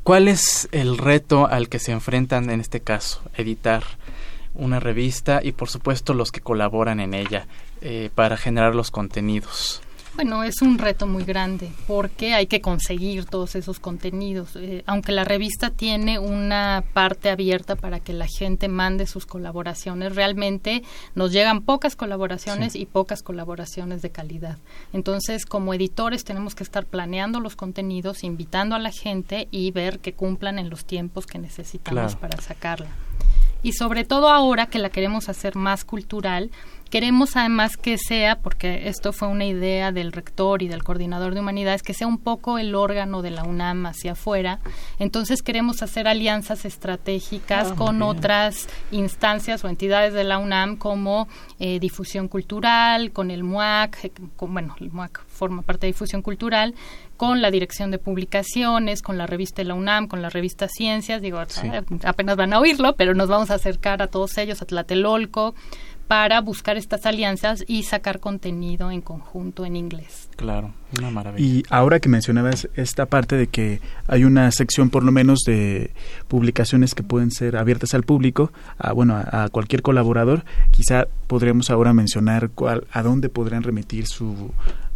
¿Cuál 0.02 0.28
es 0.28 0.68
el 0.72 0.98
reto 0.98 1.46
al 1.46 1.68
que 1.68 1.78
se 1.78 1.92
enfrentan 1.92 2.50
en 2.50 2.60
este 2.60 2.80
caso? 2.80 3.22
Editar 3.36 3.84
una 4.60 4.78
revista 4.78 5.40
y 5.42 5.52
por 5.52 5.68
supuesto 5.68 6.14
los 6.14 6.30
que 6.30 6.40
colaboran 6.40 7.00
en 7.00 7.14
ella 7.14 7.46
eh, 7.80 8.10
para 8.14 8.36
generar 8.36 8.74
los 8.74 8.90
contenidos. 8.90 9.82
Bueno, 10.16 10.42
es 10.42 10.60
un 10.60 10.76
reto 10.76 11.06
muy 11.06 11.24
grande 11.24 11.70
porque 11.86 12.34
hay 12.34 12.46
que 12.46 12.60
conseguir 12.60 13.24
todos 13.24 13.54
esos 13.54 13.78
contenidos. 13.78 14.54
Eh, 14.56 14.82
aunque 14.86 15.12
la 15.12 15.24
revista 15.24 15.70
tiene 15.70 16.18
una 16.18 16.84
parte 16.92 17.30
abierta 17.30 17.76
para 17.76 18.00
que 18.00 18.12
la 18.12 18.26
gente 18.26 18.68
mande 18.68 19.06
sus 19.06 19.24
colaboraciones, 19.24 20.14
realmente 20.14 20.82
nos 21.14 21.32
llegan 21.32 21.62
pocas 21.62 21.96
colaboraciones 21.96 22.74
y 22.74 22.86
pocas 22.86 23.22
colaboraciones 23.22 24.02
de 24.02 24.10
calidad. 24.10 24.58
Entonces, 24.92 25.46
como 25.46 25.72
editores 25.74 26.24
tenemos 26.24 26.54
que 26.54 26.64
estar 26.64 26.84
planeando 26.84 27.40
los 27.40 27.56
contenidos, 27.56 28.24
invitando 28.24 28.74
a 28.74 28.80
la 28.80 28.90
gente 28.90 29.48
y 29.50 29.70
ver 29.70 30.00
que 30.00 30.12
cumplan 30.12 30.58
en 30.58 30.70
los 30.70 30.84
tiempos 30.84 31.26
que 31.26 31.38
necesitamos 31.38 32.16
para 32.16 32.40
sacarla 32.42 32.90
y 33.62 33.72
sobre 33.72 34.04
todo 34.04 34.28
ahora 34.28 34.66
que 34.66 34.78
la 34.78 34.90
queremos 34.90 35.28
hacer 35.28 35.56
más 35.56 35.84
cultural, 35.84 36.50
queremos 36.90 37.36
además 37.36 37.76
que 37.76 37.96
sea, 37.96 38.36
porque 38.36 38.88
esto 38.88 39.12
fue 39.12 39.28
una 39.28 39.46
idea 39.46 39.92
del 39.92 40.12
rector 40.12 40.62
y 40.62 40.68
del 40.68 40.82
coordinador 40.82 41.34
de 41.34 41.40
humanidades, 41.40 41.82
que 41.82 41.94
sea 41.94 42.06
un 42.06 42.18
poco 42.18 42.58
el 42.58 42.74
órgano 42.74 43.22
de 43.22 43.30
la 43.30 43.44
UNAM 43.44 43.86
hacia 43.86 44.12
afuera. 44.12 44.58
Entonces 44.98 45.42
queremos 45.42 45.82
hacer 45.82 46.08
alianzas 46.08 46.64
estratégicas 46.64 47.70
ah, 47.70 47.74
con 47.76 48.02
otras 48.02 48.68
instancias 48.90 49.64
o 49.64 49.68
entidades 49.68 50.12
de 50.12 50.24
la 50.24 50.38
UNAM 50.38 50.76
como 50.76 51.28
eh, 51.58 51.78
difusión 51.78 52.28
cultural, 52.28 53.12
con 53.12 53.30
el 53.30 53.44
MUAC, 53.44 54.04
eh, 54.04 54.12
bueno, 54.40 54.74
el 54.80 54.90
MUAC 54.90 55.24
forma 55.28 55.62
parte 55.62 55.86
de 55.86 55.92
difusión 55.92 56.22
cultural, 56.22 56.74
con 57.20 57.42
la 57.42 57.50
dirección 57.50 57.90
de 57.90 57.98
publicaciones, 57.98 59.02
con 59.02 59.18
la 59.18 59.26
revista 59.26 59.60
de 59.60 59.68
la 59.68 59.74
UNAM, 59.74 60.08
con 60.08 60.22
la 60.22 60.30
revista 60.30 60.68
Ciencias, 60.68 61.20
digo, 61.20 61.38
eh, 61.40 61.82
apenas 62.04 62.36
van 62.36 62.54
a 62.54 62.58
oírlo, 62.58 62.96
pero 62.96 63.12
nos 63.14 63.28
vamos 63.28 63.50
a 63.50 63.56
acercar 63.56 64.00
a 64.00 64.06
todos 64.06 64.38
ellos, 64.38 64.62
a 64.62 64.64
Tlatelolco, 64.64 65.54
para 66.10 66.40
buscar 66.40 66.76
estas 66.76 67.06
alianzas 67.06 67.62
y 67.68 67.84
sacar 67.84 68.18
contenido 68.18 68.90
en 68.90 69.00
conjunto 69.00 69.64
en 69.64 69.76
inglés. 69.76 70.28
Claro, 70.34 70.72
una 70.98 71.08
maravilla. 71.08 71.46
Y 71.46 71.62
ahora 71.70 72.00
que 72.00 72.08
mencionabas 72.08 72.68
esta 72.74 73.06
parte 73.06 73.36
de 73.36 73.46
que 73.46 73.80
hay 74.08 74.24
una 74.24 74.50
sección 74.50 74.90
por 74.90 75.04
lo 75.04 75.12
menos 75.12 75.44
de 75.46 75.92
publicaciones 76.26 76.96
que 76.96 77.04
pueden 77.04 77.30
ser 77.30 77.56
abiertas 77.56 77.94
al 77.94 78.02
público, 78.02 78.50
a, 78.76 78.92
bueno, 78.92 79.14
a, 79.14 79.44
a 79.44 79.48
cualquier 79.50 79.82
colaborador, 79.82 80.44
quizá 80.72 81.06
podríamos 81.28 81.70
ahora 81.70 81.92
mencionar 81.92 82.50
cuál, 82.50 82.88
a 82.90 83.04
dónde 83.04 83.28
podrían 83.28 83.62
remitir 83.62 84.08
su 84.08 84.50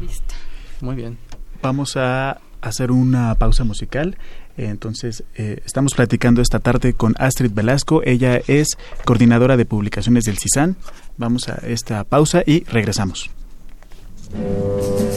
muy 0.81 0.95
bien 0.95 1.17
vamos 1.61 1.97
a 1.97 2.39
hacer 2.61 2.91
una 2.91 3.33
pausa 3.35 3.63
musical 3.63 4.17
entonces, 4.55 5.23
eh, 5.33 5.63
estamos 5.65 5.95
platicando 5.95 6.39
esta 6.39 6.59
tarde 6.59 6.93
con 6.93 7.15
Astrid 7.17 7.53
Velasco. 7.53 8.03
Ella 8.03 8.39
es 8.47 8.77
coordinadora 9.03 9.57
de 9.57 9.65
publicaciones 9.65 10.25
del 10.25 10.37
CISAN. 10.37 10.75
Vamos 11.17 11.49
a 11.49 11.55
esta 11.65 12.03
pausa 12.03 12.43
y 12.45 12.63
regresamos. 12.65 13.31
Thank 14.33 15.01
you. 15.01 15.12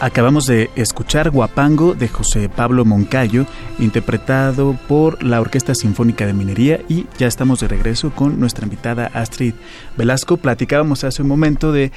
Acabamos 0.00 0.46
de 0.46 0.70
escuchar 0.76 1.30
Guapango 1.30 1.94
de 1.94 2.08
José 2.08 2.48
Pablo 2.48 2.86
Moncayo, 2.86 3.44
interpretado 3.78 4.74
por 4.88 5.22
la 5.22 5.42
Orquesta 5.42 5.74
Sinfónica 5.74 6.26
de 6.26 6.32
Minería 6.32 6.80
y 6.88 7.04
ya 7.18 7.26
estamos 7.26 7.60
de 7.60 7.68
regreso 7.68 8.10
con 8.10 8.40
nuestra 8.40 8.64
invitada 8.64 9.10
Astrid 9.12 9.52
Velasco. 9.98 10.38
Platicábamos 10.38 11.04
hace 11.04 11.20
un 11.20 11.28
momento 11.28 11.70
de 11.70 11.92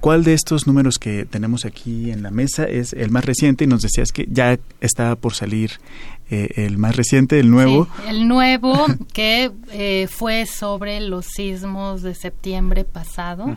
cuál 0.00 0.22
de 0.22 0.34
estos 0.34 0.66
números 0.66 0.98
que 0.98 1.24
tenemos 1.24 1.64
aquí 1.64 2.10
en 2.10 2.22
la 2.22 2.30
mesa 2.30 2.64
es 2.64 2.92
el 2.92 3.10
más 3.10 3.24
reciente 3.24 3.64
y 3.64 3.68
nos 3.68 3.80
decías 3.80 4.12
que 4.12 4.28
ya 4.30 4.58
está 4.82 5.16
por 5.16 5.32
salir 5.32 5.72
eh, 6.30 6.48
el 6.56 6.76
más 6.76 6.94
reciente, 6.94 7.40
el 7.40 7.50
nuevo. 7.50 7.88
el 8.06 8.28
nuevo 8.28 8.84
que 9.14 9.50
eh, 9.72 10.08
fue 10.10 10.44
sobre 10.44 11.00
los 11.00 11.24
sismos 11.24 12.02
de 12.02 12.14
septiembre 12.14 12.84
pasado 12.84 13.56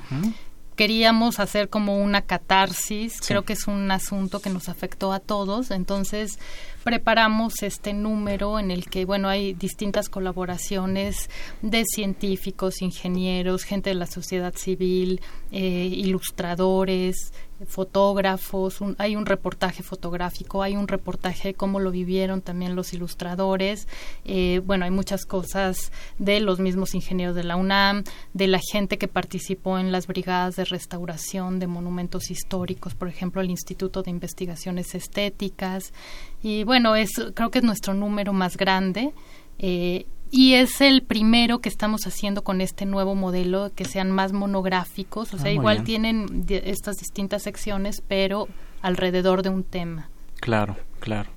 queríamos 0.79 1.41
hacer 1.41 1.67
como 1.67 1.97
una 1.97 2.21
catarsis, 2.21 3.19
creo 3.27 3.43
que 3.43 3.51
es 3.51 3.67
un 3.67 3.91
asunto 3.91 4.39
que 4.39 4.49
nos 4.49 4.69
afectó 4.69 5.11
a 5.11 5.19
todos, 5.19 5.71
entonces 5.71 6.39
preparamos 6.85 7.63
este 7.63 7.91
número 7.91 8.59
en 8.59 8.71
el 8.71 8.85
que, 8.85 9.03
bueno, 9.03 9.27
hay 9.27 9.53
distintas 9.53 10.07
colaboraciones 10.07 11.29
de 11.61 11.83
científicos, 11.83 12.81
ingenieros, 12.81 13.65
gente 13.65 13.89
de 13.89 13.95
la 13.95 14.05
sociedad 14.05 14.53
civil, 14.55 15.19
eh, 15.51 15.89
ilustradores, 15.91 17.33
fotógrafos, 17.65 18.80
hay 18.98 19.15
un 19.15 19.26
reportaje 19.26 19.84
fotográfico, 19.84 20.63
hay 20.63 20.76
un 20.76 20.88
reportaje 20.88 21.50
de 21.50 21.54
cómo 21.54 21.80
lo 21.80 21.91
vivieron 21.91 22.41
también 22.41 22.76
los 22.76 22.93
ilustradores, 22.93 23.88
eh, 24.26 24.62
bueno, 24.65 24.86
hay 24.86 24.91
muchas 24.91 25.26
cosas 25.26 25.91
de 26.17 26.39
los 26.39 26.60
mismos 26.60 26.95
ingenieros 26.95 27.36
de 27.36 27.43
la 27.43 27.56
UNAM, 27.56 28.04
de 28.34 28.48
la 28.48 28.60
gente 28.72 28.98
que 28.98 29.08
participó 29.08 29.80
en 29.80 29.91
las 29.91 30.08
brigadas 30.08 30.56
de 30.56 30.65
restauración 30.65 31.60
de 31.60 31.67
monumentos 31.67 32.32
históricos, 32.32 32.95
por 32.95 33.08
ejemplo, 33.08 33.41
el 33.41 33.50
Instituto 33.50 34.04
de 34.04 34.12
Investigaciones 34.12 34.95
Estéticas, 34.95 35.93
y 36.41 36.63
bueno, 36.63 36.95
es, 36.95 37.10
creo 37.34 37.52
que 37.52 37.60
es 37.60 37.65
nuestro 37.65 37.93
número 37.93 38.34
más 38.34 38.56
grande. 38.56 39.13
Eh, 39.62 40.06
y 40.31 40.53
es 40.53 40.81
el 40.81 41.01
primero 41.01 41.59
que 41.59 41.69
estamos 41.69 42.01
haciendo 42.05 42.43
con 42.43 42.61
este 42.61 42.85
nuevo 42.85 43.15
modelo, 43.15 43.71
que 43.75 43.85
sean 43.85 44.11
más 44.11 44.31
monográficos, 44.33 45.33
o 45.33 45.37
sea, 45.37 45.49
ah, 45.49 45.53
igual 45.53 45.83
tienen 45.83 46.45
estas 46.49 46.97
distintas 46.97 47.43
secciones, 47.43 48.01
pero 48.07 48.47
alrededor 48.81 49.43
de 49.43 49.49
un 49.49 49.63
tema. 49.63 50.09
Claro, 50.39 50.77
claro. 50.99 51.29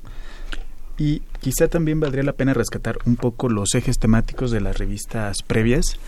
Y 0.98 1.22
quizá 1.40 1.68
también 1.68 2.00
valdría 2.00 2.22
la 2.22 2.34
pena 2.34 2.54
rescatar 2.54 2.98
un 3.06 3.16
poco 3.16 3.48
los 3.48 3.74
ejes 3.74 3.98
temáticos 3.98 4.50
de 4.50 4.60
las 4.60 4.78
revistas 4.78 5.42
previas. 5.42 5.98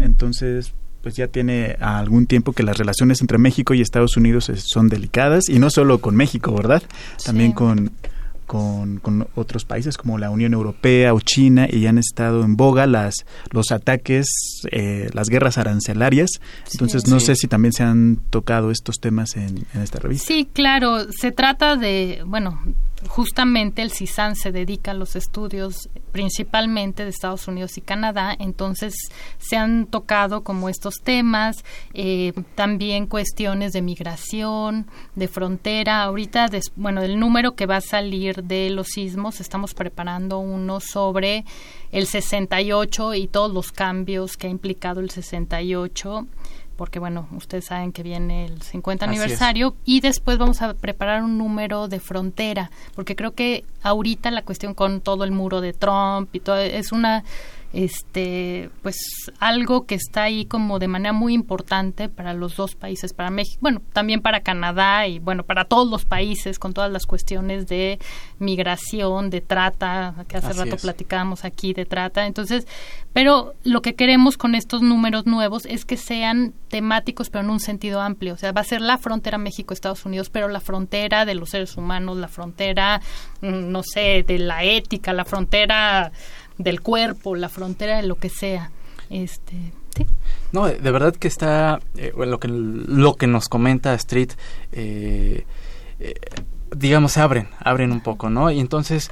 Entonces, 0.00 0.72
pues 1.02 1.14
ya 1.14 1.28
tiene 1.28 1.76
algún 1.80 2.26
tiempo 2.26 2.52
que 2.52 2.62
las 2.62 2.78
relaciones 2.78 3.20
entre 3.20 3.38
México 3.38 3.74
y 3.74 3.80
Estados 3.80 4.16
Unidos 4.16 4.50
son 4.56 4.88
delicadas, 4.88 5.48
y 5.48 5.58
no 5.58 5.70
solo 5.70 6.00
con 6.00 6.16
México, 6.16 6.54
¿verdad? 6.54 6.82
También 7.24 7.52
con 7.52 7.92
con, 8.50 9.28
otros 9.36 9.64
países 9.64 9.96
como 9.96 10.18
la 10.18 10.30
Unión 10.30 10.54
Europea 10.54 11.14
o 11.14 11.20
China 11.20 11.68
y 11.70 11.86
han 11.86 11.98
estado 11.98 12.42
en 12.42 12.56
boga 12.56 12.88
las 12.88 13.24
los 13.52 13.70
ataques, 13.70 14.26
eh, 14.72 15.08
las 15.12 15.28
guerras 15.28 15.56
arancelarias. 15.56 16.30
Entonces 16.72 17.06
no 17.06 17.20
sé 17.20 17.36
si 17.36 17.46
también 17.46 17.72
se 17.72 17.84
han 17.84 18.16
tocado 18.30 18.72
estos 18.72 18.96
temas 18.98 19.36
en, 19.36 19.66
en 19.72 19.82
esta 19.82 20.00
revista. 20.00 20.26
Sí, 20.26 20.48
claro. 20.52 21.12
Se 21.12 21.30
trata 21.30 21.76
de, 21.76 22.22
bueno, 22.26 22.60
justamente 23.08 23.82
el 23.82 23.92
CISAN 23.92 24.36
se 24.36 24.52
dedica 24.52 24.90
a 24.90 24.94
los 24.94 25.16
estudios 25.16 25.88
principalmente 26.12 27.04
de 27.04 27.10
Estados 27.10 27.46
Unidos 27.48 27.78
y 27.78 27.80
Canadá, 27.80 28.34
entonces 28.38 28.94
se 29.38 29.56
han 29.56 29.86
tocado 29.86 30.42
como 30.42 30.68
estos 30.68 30.96
temas, 31.02 31.64
eh, 31.94 32.32
también 32.54 33.06
cuestiones 33.06 33.72
de 33.72 33.82
migración, 33.82 34.86
de 35.14 35.28
frontera. 35.28 36.02
Ahorita, 36.02 36.48
bueno, 36.76 37.02
el 37.02 37.18
número 37.18 37.54
que 37.54 37.66
va 37.66 37.76
a 37.76 37.80
salir 37.80 38.42
de 38.42 38.70
los 38.70 38.88
sismos, 38.88 39.40
estamos 39.40 39.74
preparando 39.74 40.38
uno 40.38 40.80
sobre 40.80 41.44
el 41.92 42.06
68 42.06 43.14
y 43.14 43.26
todos 43.26 43.52
los 43.52 43.72
cambios 43.72 44.36
que 44.36 44.46
ha 44.46 44.50
implicado 44.50 45.00
el 45.00 45.10
68 45.10 46.26
porque 46.80 46.98
bueno, 46.98 47.28
ustedes 47.36 47.66
saben 47.66 47.92
que 47.92 48.02
viene 48.02 48.46
el 48.46 48.62
50 48.62 49.04
aniversario 49.04 49.76
y 49.84 50.00
después 50.00 50.38
vamos 50.38 50.62
a 50.62 50.72
preparar 50.72 51.22
un 51.22 51.36
número 51.36 51.88
de 51.88 52.00
frontera, 52.00 52.70
porque 52.94 53.14
creo 53.14 53.32
que 53.32 53.66
ahorita 53.82 54.30
la 54.30 54.40
cuestión 54.40 54.72
con 54.72 55.02
todo 55.02 55.24
el 55.24 55.30
muro 55.30 55.60
de 55.60 55.74
Trump 55.74 56.34
y 56.34 56.40
todo 56.40 56.56
es 56.56 56.90
una 56.92 57.22
este 57.72 58.70
pues 58.82 58.96
algo 59.38 59.86
que 59.86 59.94
está 59.94 60.24
ahí 60.24 60.44
como 60.44 60.80
de 60.80 60.88
manera 60.88 61.12
muy 61.12 61.34
importante 61.34 62.08
para 62.08 62.34
los 62.34 62.56
dos 62.56 62.74
países 62.74 63.12
para 63.12 63.30
México 63.30 63.58
bueno 63.60 63.80
también 63.92 64.22
para 64.22 64.40
Canadá 64.40 65.06
y 65.06 65.20
bueno 65.20 65.44
para 65.44 65.64
todos 65.64 65.88
los 65.88 66.04
países 66.04 66.58
con 66.58 66.74
todas 66.74 66.90
las 66.90 67.06
cuestiones 67.06 67.68
de 67.68 68.00
migración 68.40 69.30
de 69.30 69.40
trata 69.40 70.24
que 70.26 70.36
hace 70.36 70.52
rato 70.52 70.76
platicábamos 70.76 71.44
aquí 71.44 71.72
de 71.72 71.86
trata. 71.86 72.26
Entonces 72.26 72.66
pero 73.12 73.54
lo 73.64 73.82
que 73.82 73.94
queremos 73.94 74.36
con 74.36 74.54
estos 74.54 74.82
números 74.82 75.26
nuevos 75.26 75.66
es 75.66 75.84
que 75.84 75.96
sean 75.96 76.52
temáticos 76.68 77.30
pero 77.30 77.44
en 77.44 77.50
un 77.50 77.60
sentido 77.60 78.00
amplio. 78.00 78.34
O 78.34 78.36
sea 78.36 78.52
va 78.52 78.62
a 78.62 78.64
ser 78.64 78.80
la 78.80 78.98
frontera 78.98 79.38
México 79.38 79.74
Estados 79.74 80.04
Unidos 80.04 80.28
pero 80.30 80.48
la 80.48 80.60
frontera 80.60 81.24
de 81.24 81.34
los 81.34 81.50
seres 81.50 81.76
humanos 81.76 82.16
la 82.16 82.28
frontera 82.28 83.00
mm, 83.42 83.70
no 83.70 83.82
sé 83.84 84.24
de 84.26 84.38
la 84.38 84.64
ética 84.64 85.12
la 85.12 85.24
frontera 85.24 86.10
del 86.62 86.80
cuerpo, 86.80 87.34
la 87.34 87.48
frontera 87.48 87.96
de 87.96 88.04
lo 88.04 88.16
que 88.16 88.28
sea. 88.28 88.70
Este, 89.08 89.72
¿sí? 89.96 90.06
No, 90.52 90.66
de 90.66 90.90
verdad 90.90 91.14
que 91.16 91.28
está 91.28 91.80
eh, 91.96 92.12
lo 92.16 92.38
que 92.38 92.48
lo 92.48 93.16
que 93.16 93.26
nos 93.26 93.48
comenta 93.48 93.94
Street, 93.94 94.30
eh, 94.72 95.44
eh, 95.98 96.14
digamos, 96.76 97.16
abren, 97.16 97.48
abren 97.58 97.92
un 97.92 98.00
poco, 98.00 98.30
¿no? 98.30 98.50
Y 98.50 98.60
entonces 98.60 99.10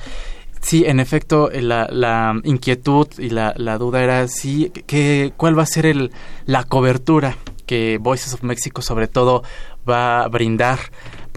Sí, 0.61 0.85
en 0.85 0.99
efecto, 0.99 1.51
la, 1.53 1.87
la 1.89 2.41
inquietud 2.43 3.07
y 3.17 3.31
la, 3.31 3.55
la, 3.57 3.79
duda 3.79 4.03
era 4.03 4.27
sí, 4.27 4.73
que, 4.87 5.33
cuál 5.37 5.57
va 5.57 5.63
a 5.63 5.67
ser 5.67 5.87
el, 5.87 6.11
la 6.47 6.65
cobertura 6.65 7.37
que 7.65 7.99
Voices 7.99 8.35
of 8.35 8.43
Mexico 8.43 8.83
sobre 8.83 9.07
todo 9.07 9.45
va 9.89 10.25
a 10.25 10.29
brindar 10.29 10.79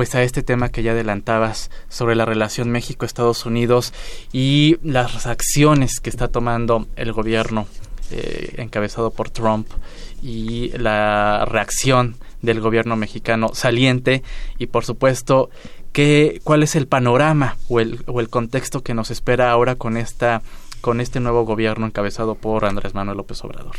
pues 0.02 0.16
a 0.16 0.24
este 0.24 0.42
tema 0.42 0.70
que 0.70 0.82
ya 0.82 0.94
adelantabas 0.94 1.70
sobre 1.88 2.16
la 2.16 2.26
relación 2.26 2.72
México-Estados 2.72 3.46
Unidos 3.46 3.94
y 4.34 4.78
las 4.82 5.28
acciones 5.28 6.00
que 6.00 6.10
está 6.10 6.28
tomando 6.28 6.88
el 6.96 7.14
gobierno 7.14 7.68
eh, 8.10 8.56
encabezado 8.58 9.12
por 9.12 9.30
Trump 9.30 9.68
y 10.24 10.70
la 10.70 11.46
reacción 11.46 12.16
del 12.42 12.62
gobierno 12.62 12.96
mexicano 12.96 13.52
saliente 13.54 14.24
y 14.58 14.66
por 14.66 14.86
supuesto 14.86 15.52
que, 15.94 16.42
cuál 16.44 16.64
es 16.64 16.76
el 16.76 16.88
panorama 16.88 17.58
o 17.70 17.80
el, 17.80 18.00
o 18.08 18.22
el 18.22 18.30
contexto 18.30 18.82
que 18.82 18.96
nos 18.96 19.12
espera 19.12 19.52
ahora 19.52 19.76
con 19.76 19.98
esta 19.98 20.42
con 20.82 21.00
este 21.00 21.20
nuevo 21.20 21.46
gobierno 21.46 21.86
encabezado 21.86 22.34
por 22.34 22.66
Andrés 22.66 22.96
Manuel 22.96 23.18
López 23.18 23.44
Obrador. 23.44 23.76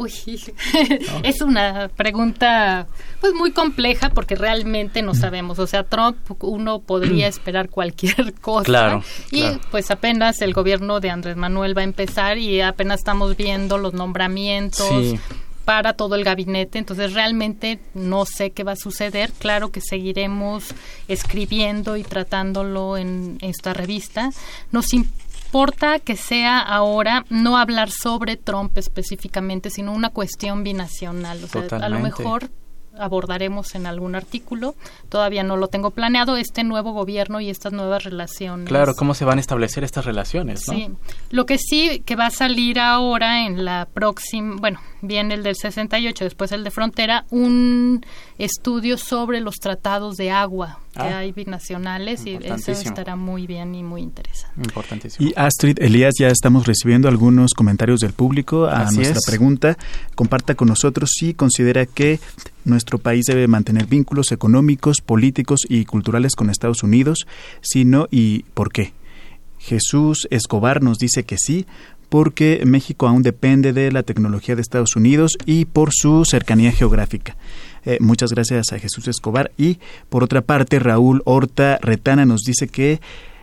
Uy, 0.00 0.14
es 1.22 1.42
una 1.42 1.88
pregunta 1.88 2.86
pues 3.20 3.34
muy 3.34 3.52
compleja 3.52 4.08
porque 4.08 4.34
realmente 4.34 5.02
no 5.02 5.14
sabemos. 5.14 5.58
O 5.58 5.66
sea, 5.66 5.84
Trump 5.84 6.16
uno 6.40 6.78
podría 6.78 7.26
esperar 7.26 7.68
cualquier 7.68 8.32
cosa. 8.40 8.64
Claro, 8.64 9.04
y 9.30 9.44
pues 9.70 9.90
apenas 9.90 10.40
el 10.40 10.54
gobierno 10.54 11.00
de 11.00 11.10
Andrés 11.10 11.36
Manuel 11.36 11.76
va 11.76 11.82
a 11.82 11.84
empezar 11.84 12.38
y 12.38 12.62
apenas 12.62 13.00
estamos 13.00 13.36
viendo 13.36 13.76
los 13.76 13.92
nombramientos. 13.92 15.18
para 15.66 15.92
todo 15.92 16.16
el 16.16 16.24
gabinete, 16.24 16.78
entonces 16.78 17.12
realmente 17.12 17.78
no 17.94 18.24
sé 18.24 18.50
qué 18.50 18.64
va 18.64 18.72
a 18.72 18.76
suceder. 18.76 19.30
Claro 19.38 19.70
que 19.70 19.80
seguiremos 19.80 20.74
escribiendo 21.06 21.96
y 21.98 22.02
tratándolo 22.02 22.96
en 22.96 23.38
esta 23.42 23.72
revista. 23.74 24.30
Nos 24.72 24.86
importa 25.50 25.98
que 25.98 26.14
sea 26.14 26.60
ahora 26.60 27.24
no 27.28 27.58
hablar 27.58 27.90
sobre 27.90 28.36
Trump 28.36 28.78
específicamente, 28.78 29.68
sino 29.68 29.92
una 29.92 30.10
cuestión 30.10 30.62
binacional. 30.62 31.42
O 31.42 31.48
sea, 31.48 31.78
a 31.78 31.88
lo 31.88 31.98
mejor 31.98 32.50
abordaremos 32.96 33.74
en 33.74 33.86
algún 33.86 34.14
artículo. 34.14 34.76
Todavía 35.08 35.42
no 35.42 35.56
lo 35.56 35.66
tengo 35.66 35.90
planeado, 35.90 36.36
este 36.36 36.62
nuevo 36.62 36.92
gobierno 36.92 37.40
y 37.40 37.50
estas 37.50 37.72
nuevas 37.72 38.04
relaciones. 38.04 38.68
Claro, 38.68 38.94
cómo 38.94 39.14
se 39.14 39.24
van 39.24 39.38
a 39.38 39.40
establecer 39.40 39.82
estas 39.82 40.04
relaciones, 40.04 40.60
Sí. 40.60 40.88
Lo 41.30 41.46
que 41.46 41.58
sí 41.58 42.00
que 42.06 42.14
va 42.14 42.26
a 42.26 42.30
salir 42.30 42.78
ahora 42.78 43.44
en 43.44 43.64
la 43.64 43.88
próxima, 43.92 44.54
bueno, 44.60 44.80
viene 45.02 45.34
el 45.34 45.42
del 45.42 45.56
68, 45.56 46.24
después 46.24 46.52
el 46.52 46.64
de 46.64 46.70
frontera, 46.70 47.24
un 47.30 48.04
estudio 48.38 48.98
sobre 48.98 49.40
los 49.40 49.56
tratados 49.56 50.16
de 50.16 50.30
agua 50.30 50.80
que 50.92 51.00
ah. 51.00 51.18
hay 51.18 51.32
binacionales 51.32 52.26
y 52.26 52.38
eso 52.42 52.72
estará 52.72 53.14
muy 53.14 53.46
bien 53.46 53.74
y 53.74 53.82
muy 53.82 54.02
interesante. 54.02 54.60
Importantísimo. 54.60 55.28
Y 55.28 55.32
Astrid, 55.36 55.78
Elías, 55.80 56.14
ya 56.18 56.28
estamos 56.28 56.66
recibiendo 56.66 57.08
algunos 57.08 57.54
comentarios 57.54 58.00
del 58.00 58.12
público 58.12 58.66
a 58.66 58.90
nuestra 58.90 59.20
pregunta. 59.26 59.78
Comparta 60.14 60.54
con 60.54 60.68
nosotros 60.68 61.10
si 61.12 61.34
considera 61.34 61.86
que 61.86 62.18
nuestro 62.64 62.98
país 62.98 63.24
debe 63.26 63.46
mantener 63.46 63.86
vínculos 63.86 64.32
económicos, 64.32 65.00
políticos 65.00 65.60
y 65.68 65.84
culturales 65.84 66.34
con 66.34 66.50
Estados 66.50 66.82
Unidos, 66.82 67.26
si 67.60 67.84
no 67.84 68.08
y 68.10 68.42
por 68.54 68.72
qué. 68.72 68.92
Jesús 69.58 70.26
Escobar 70.30 70.82
nos 70.82 70.98
dice 70.98 71.24
que 71.24 71.36
sí, 71.38 71.66
porque 72.10 72.60
México 72.66 73.08
aún 73.08 73.22
depende 73.22 73.72
de 73.72 73.90
la 73.90 74.02
tecnología 74.02 74.54
de 74.54 74.60
Estados 74.60 74.96
Unidos 74.96 75.38
y 75.46 75.64
por 75.64 75.90
su 75.94 76.26
cercanía 76.26 76.72
geográfica. 76.72 77.36
Eh, 77.86 77.96
muchas 78.00 78.32
gracias 78.32 78.72
a 78.72 78.78
Jesús 78.78 79.08
Escobar. 79.08 79.52
Y 79.56 79.78
por 80.10 80.22
otra 80.22 80.42
parte, 80.42 80.78
Raúl 80.78 81.22
Horta 81.24 81.78
Retana 81.80 82.26
nos 82.26 82.42
dice 82.42 82.68
que 82.68 83.00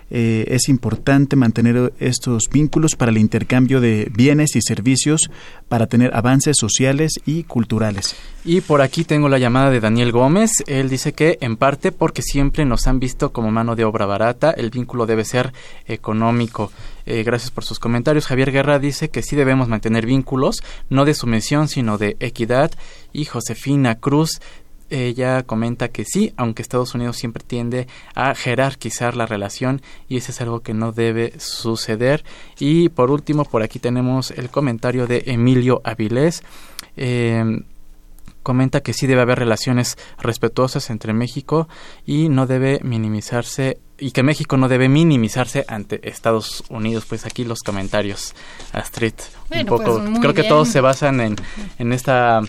eh, 0.09 0.45
es 0.47 0.69
importante 0.69 1.35
mantener 1.35 1.91
estos 1.99 2.45
vínculos 2.51 2.95
para 2.95 3.11
el 3.11 3.17
intercambio 3.17 3.81
de 3.81 4.09
bienes 4.13 4.55
y 4.55 4.61
servicios 4.61 5.29
para 5.67 5.87
tener 5.87 6.15
avances 6.15 6.55
sociales 6.57 7.13
y 7.25 7.43
culturales. 7.43 8.15
Y 8.45 8.61
por 8.61 8.81
aquí 8.81 9.03
tengo 9.03 9.27
la 9.27 9.37
llamada 9.37 9.69
de 9.69 9.81
Daniel 9.81 10.13
Gómez. 10.13 10.51
Él 10.67 10.89
dice 10.89 11.11
que 11.13 11.37
en 11.41 11.57
parte 11.57 11.91
porque 11.91 12.21
siempre 12.21 12.63
nos 12.63 12.87
han 12.87 12.99
visto 12.99 13.33
como 13.33 13.51
mano 13.51 13.75
de 13.75 13.83
obra 13.83 14.05
barata, 14.05 14.51
el 14.51 14.69
vínculo 14.69 15.05
debe 15.05 15.25
ser 15.25 15.51
económico. 15.87 16.71
Eh, 17.09 17.23
gracias 17.23 17.51
por 17.51 17.63
sus 17.63 17.79
comentarios. 17.79 18.27
Javier 18.27 18.51
Guerra 18.51 18.79
dice 18.79 19.09
que 19.09 19.23
sí 19.23 19.37
debemos 19.37 19.69
mantener 19.69 20.05
vínculos, 20.05 20.61
no 20.89 21.05
de 21.05 21.13
sumisión, 21.13 21.69
sino 21.69 21.97
de 21.97 22.17
equidad. 22.19 22.71
Y 23.13 23.23
Josefina 23.23 23.95
Cruz 23.95 24.41
ella 24.89 25.43
comenta 25.43 25.87
que 25.89 26.05
sí, 26.05 26.33
aunque 26.37 26.61
Estados 26.61 26.95
Unidos 26.95 27.17
siempre 27.17 27.43
tiende 27.45 27.87
a 28.13 28.35
jerarquizar 28.35 29.15
la 29.15 29.25
relación 29.25 29.81
y 30.07 30.17
eso 30.17 30.31
es 30.31 30.41
algo 30.41 30.61
que 30.61 30.73
no 30.73 30.91
debe 30.91 31.33
suceder. 31.39 32.25
Y 32.59 32.89
por 32.89 33.09
último, 33.09 33.45
por 33.45 33.63
aquí 33.63 33.79
tenemos 33.79 34.31
el 34.31 34.49
comentario 34.49 35.07
de 35.07 35.23
Emilio 35.27 35.81
Avilés. 35.85 36.43
Eh, 36.97 37.61
comenta 38.43 38.81
que 38.81 38.93
sí 38.93 39.07
debe 39.07 39.21
haber 39.21 39.39
relaciones 39.39 39.97
respetuosas 40.19 40.89
entre 40.89 41.13
México 41.13 41.67
y 42.05 42.29
no 42.29 42.47
debe 42.47 42.79
minimizarse 42.83 43.79
y 43.99 44.11
que 44.11 44.23
México 44.23 44.57
no 44.57 44.67
debe 44.67 44.89
minimizarse 44.89 45.65
ante 45.67 46.07
Estados 46.07 46.63
Unidos. 46.69 47.05
Pues 47.07 47.25
aquí 47.25 47.43
los 47.43 47.59
comentarios, 47.59 48.35
Astrid. 48.73 49.13
un 49.49 49.65
poco, 49.65 50.01
pues, 50.03 50.19
creo 50.19 50.33
que 50.33 50.43
todos 50.43 50.67
se 50.69 50.81
basan 50.81 51.21
en, 51.21 51.35
en 51.79 51.93
esta, 51.93 52.41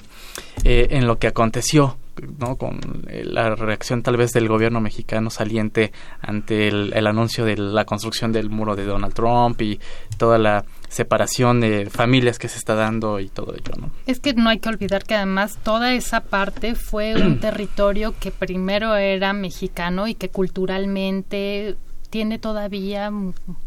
eh, 0.64 0.88
en 0.90 1.06
lo 1.06 1.18
que 1.18 1.28
aconteció 1.28 1.96
¿no? 2.38 2.56
con 2.56 2.80
eh, 3.08 3.22
la 3.24 3.54
reacción 3.54 4.02
tal 4.02 4.16
vez 4.16 4.32
del 4.32 4.48
gobierno 4.48 4.80
mexicano 4.80 5.30
saliente 5.30 5.92
ante 6.20 6.68
el, 6.68 7.06
anuncio 7.06 7.44
de 7.44 7.56
la 7.56 7.84
construcción 7.84 8.32
del 8.32 8.50
muro 8.50 8.76
de 8.76 8.84
Donald 8.84 9.14
Trump 9.14 9.60
y 9.62 9.78
toda 10.16 10.38
la 10.38 10.64
separación 10.88 11.60
de 11.60 11.90
familias 11.90 12.38
que 12.38 12.48
se 12.48 12.58
está 12.58 12.74
dando 12.74 13.20
y 13.20 13.28
todo 13.28 13.54
ello, 13.54 13.72
¿no? 13.78 13.90
Es 14.06 14.20
que 14.20 14.34
no 14.34 14.48
hay 14.48 14.58
que 14.58 14.68
olvidar 14.68 15.04
que 15.04 15.14
además 15.14 15.58
toda 15.62 15.94
esa 15.94 16.20
parte 16.20 16.74
fue 16.74 17.14
un 17.14 17.38
territorio 17.40 18.14
que 18.18 18.30
primero 18.30 18.96
era 18.96 19.32
mexicano 19.32 20.08
y 20.08 20.14
que 20.14 20.30
culturalmente 20.30 21.76
tiene 22.10 22.38
todavía, 22.38 23.10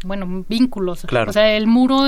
bueno, 0.04 0.44
vínculos. 0.48 1.02
Claro. 1.06 1.30
O 1.30 1.32
sea, 1.32 1.56
el 1.56 1.66
muro 1.66 2.06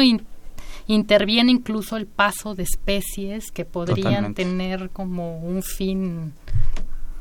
interviene 0.87 1.53
incluso 1.53 1.97
el 1.97 2.07
paso 2.07 2.55
de 2.55 2.65
especies 2.65 3.51
que 3.53 3.65
podrían 3.65 4.35
tener 4.35 4.91
como 4.91 5.39
un 5.39 5.63
fin 5.63 6.33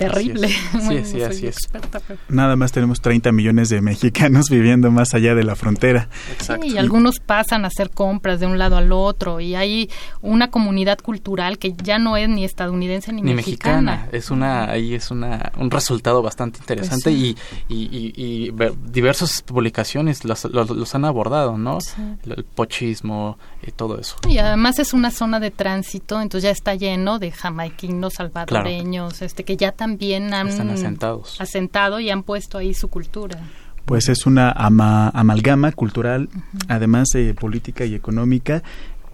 terrible. 0.08 0.48
Sí, 0.48 1.04
sí, 1.06 1.22
así 1.22 1.48
es. 1.48 1.58
Nada 2.30 2.56
más 2.56 2.72
tenemos 2.72 3.02
30 3.02 3.32
millones 3.32 3.70
de 3.70 3.82
mexicanos 3.82 4.46
viviendo 4.50 4.92
más 4.92 5.14
allá 5.14 5.36
de 5.36 5.44
la 5.44 5.56
frontera. 5.56 6.10
Exacto. 6.32 6.66
y 6.66 6.78
algunos 6.78 7.20
pasan 7.20 7.66
a 7.66 7.68
hacer 7.68 7.90
compras 7.90 8.40
de 8.40 8.46
un 8.46 8.58
lado 8.58 8.78
al 8.78 8.92
otro 8.92 9.40
y 9.40 9.56
hay 9.56 9.90
una 10.22 10.50
comunidad 10.50 11.00
cultural 11.00 11.58
que 11.58 11.74
ya 11.74 12.00
no 12.00 12.18
es 12.18 12.30
ni 12.30 12.44
estadounidense 12.44 13.12
ni, 13.14 13.22
mexicana. 13.22 14.08
Es 14.12 14.32
una, 14.32 14.70
ahí 14.70 14.94
es 14.94 15.12
una, 15.12 15.52
un 15.58 15.72
resultado 15.72 16.22
bastante 16.22 16.60
interesante 16.60 17.04
pues 17.04 17.16
y, 17.16 17.38
y, 17.70 18.14
y, 18.16 18.54
diversas 18.86 19.42
publicaciones 19.42 20.26
los, 20.26 20.46
los, 20.46 20.96
han 20.96 21.06
abordado, 21.06 21.58
¿no? 21.58 21.80
El, 22.26 22.44
pochismo 22.44 23.38
y 23.66 23.72
todo 23.72 24.00
eso. 24.00 24.16
Y 24.28 24.38
además 24.38 24.80
es 24.80 24.94
una 24.94 25.12
zona 25.12 25.40
de 25.40 25.52
tránsito, 25.52 26.22
entonces 26.22 26.44
ya 26.44 26.52
está 26.52 26.76
lleno 26.76 27.20
de 27.20 27.32
jamaiquinos, 27.32 28.14
salvadoreños, 28.14 29.22
este 29.22 29.44
que 29.44 29.58
ya 29.58 29.72
también 29.72 29.93
han 30.60 30.70
asentado 31.40 32.00
y 32.00 32.10
han 32.10 32.24
puesto 32.24 32.58
ahí 32.58 32.74
su 32.74 32.90
cultura. 32.90 33.40
Pues 33.86 34.08
es 34.08 34.26
una 34.26 34.50
amalgama 34.52 35.74
cultural, 35.74 36.30
además 36.70 37.10
de 37.10 37.34
política 37.34 37.84
y 37.86 37.96
económica, 37.96 38.64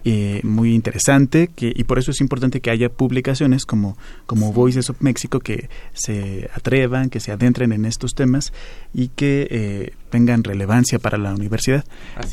eh, 0.06 0.40
muy 0.44 0.74
interesante 0.76 1.50
que, 1.54 1.74
y 1.76 1.84
por 1.84 2.00
eso 2.00 2.12
es 2.12 2.22
importante 2.22 2.62
que 2.62 2.72
haya 2.72 2.88
publicaciones 2.88 3.66
como, 3.66 3.98
como 4.26 4.54
Voices 4.54 4.90
of 4.90 5.02
Mexico 5.02 5.40
que 5.42 5.70
se 5.94 6.50
atrevan, 6.54 7.10
que 7.10 7.20
se 7.20 7.34
adentren 7.34 7.74
en 7.74 7.86
estos 7.86 8.16
temas 8.16 8.54
y 8.94 9.10
que 9.10 9.48
eh, 9.52 9.94
tengan 10.10 10.44
relevancia 10.44 11.00
para 11.00 11.18
la 11.18 11.34
universidad. 11.34 11.84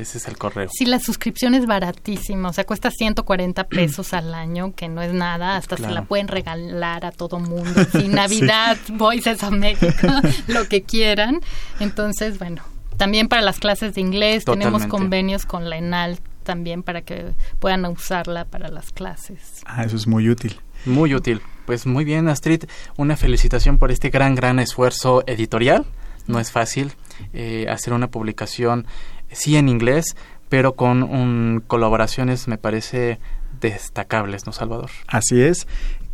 Ese 0.01 0.17
es 0.17 0.27
el 0.27 0.37
correo. 0.37 0.69
Sí, 0.71 0.85
la 0.85 0.99
suscripción 0.99 1.53
es 1.53 1.65
baratísima. 1.65 2.49
O 2.49 2.53
sea, 2.53 2.65
cuesta 2.65 2.91
140 2.91 3.67
pesos 3.67 4.13
al 4.13 4.33
año, 4.33 4.73
que 4.75 4.89
no 4.89 5.01
es 5.01 5.13
nada. 5.13 5.57
Hasta 5.57 5.77
se 5.77 5.89
la 5.89 6.03
pueden 6.03 6.27
regalar 6.27 7.05
a 7.05 7.11
todo 7.11 7.39
mundo. 7.39 7.85
Sin 7.91 8.11
Navidad, 8.15 8.77
Voices 8.89 9.43
a 9.43 9.51
México, 9.51 10.07
lo 10.47 10.67
que 10.67 10.83
quieran. 10.83 11.41
Entonces, 11.79 12.39
bueno, 12.39 12.63
también 12.97 13.27
para 13.27 13.41
las 13.41 13.59
clases 13.59 13.95
de 13.95 14.01
inglés 14.01 14.45
tenemos 14.45 14.85
convenios 14.87 15.45
con 15.45 15.69
la 15.69 15.77
ENAL 15.77 16.19
también 16.43 16.83
para 16.83 17.01
que 17.01 17.33
puedan 17.59 17.85
usarla 17.85 18.45
para 18.45 18.69
las 18.69 18.91
clases. 18.91 19.61
Ah, 19.65 19.83
eso 19.83 19.95
es 19.95 20.07
muy 20.07 20.29
útil. 20.29 20.59
Muy 20.85 21.13
útil. 21.13 21.41
Pues 21.65 21.85
muy 21.85 22.03
bien, 22.03 22.27
Astrid, 22.27 22.63
una 22.97 23.15
felicitación 23.15 23.77
por 23.77 23.91
este 23.91 24.09
gran, 24.09 24.35
gran 24.35 24.59
esfuerzo 24.59 25.23
editorial. 25.27 25.85
No 26.27 26.39
es 26.39 26.51
fácil 26.51 26.93
eh, 27.33 27.67
hacer 27.69 27.93
una 27.93 28.09
publicación, 28.09 28.85
sí 29.31 29.55
en 29.55 29.69
inglés, 29.69 30.15
pero 30.49 30.75
con 30.75 31.63
colaboraciones, 31.67 32.47
me 32.47 32.57
parece, 32.57 33.19
destacables, 33.59 34.45
¿no, 34.45 34.51
Salvador? 34.51 34.89
Así 35.07 35.41
es 35.41 35.67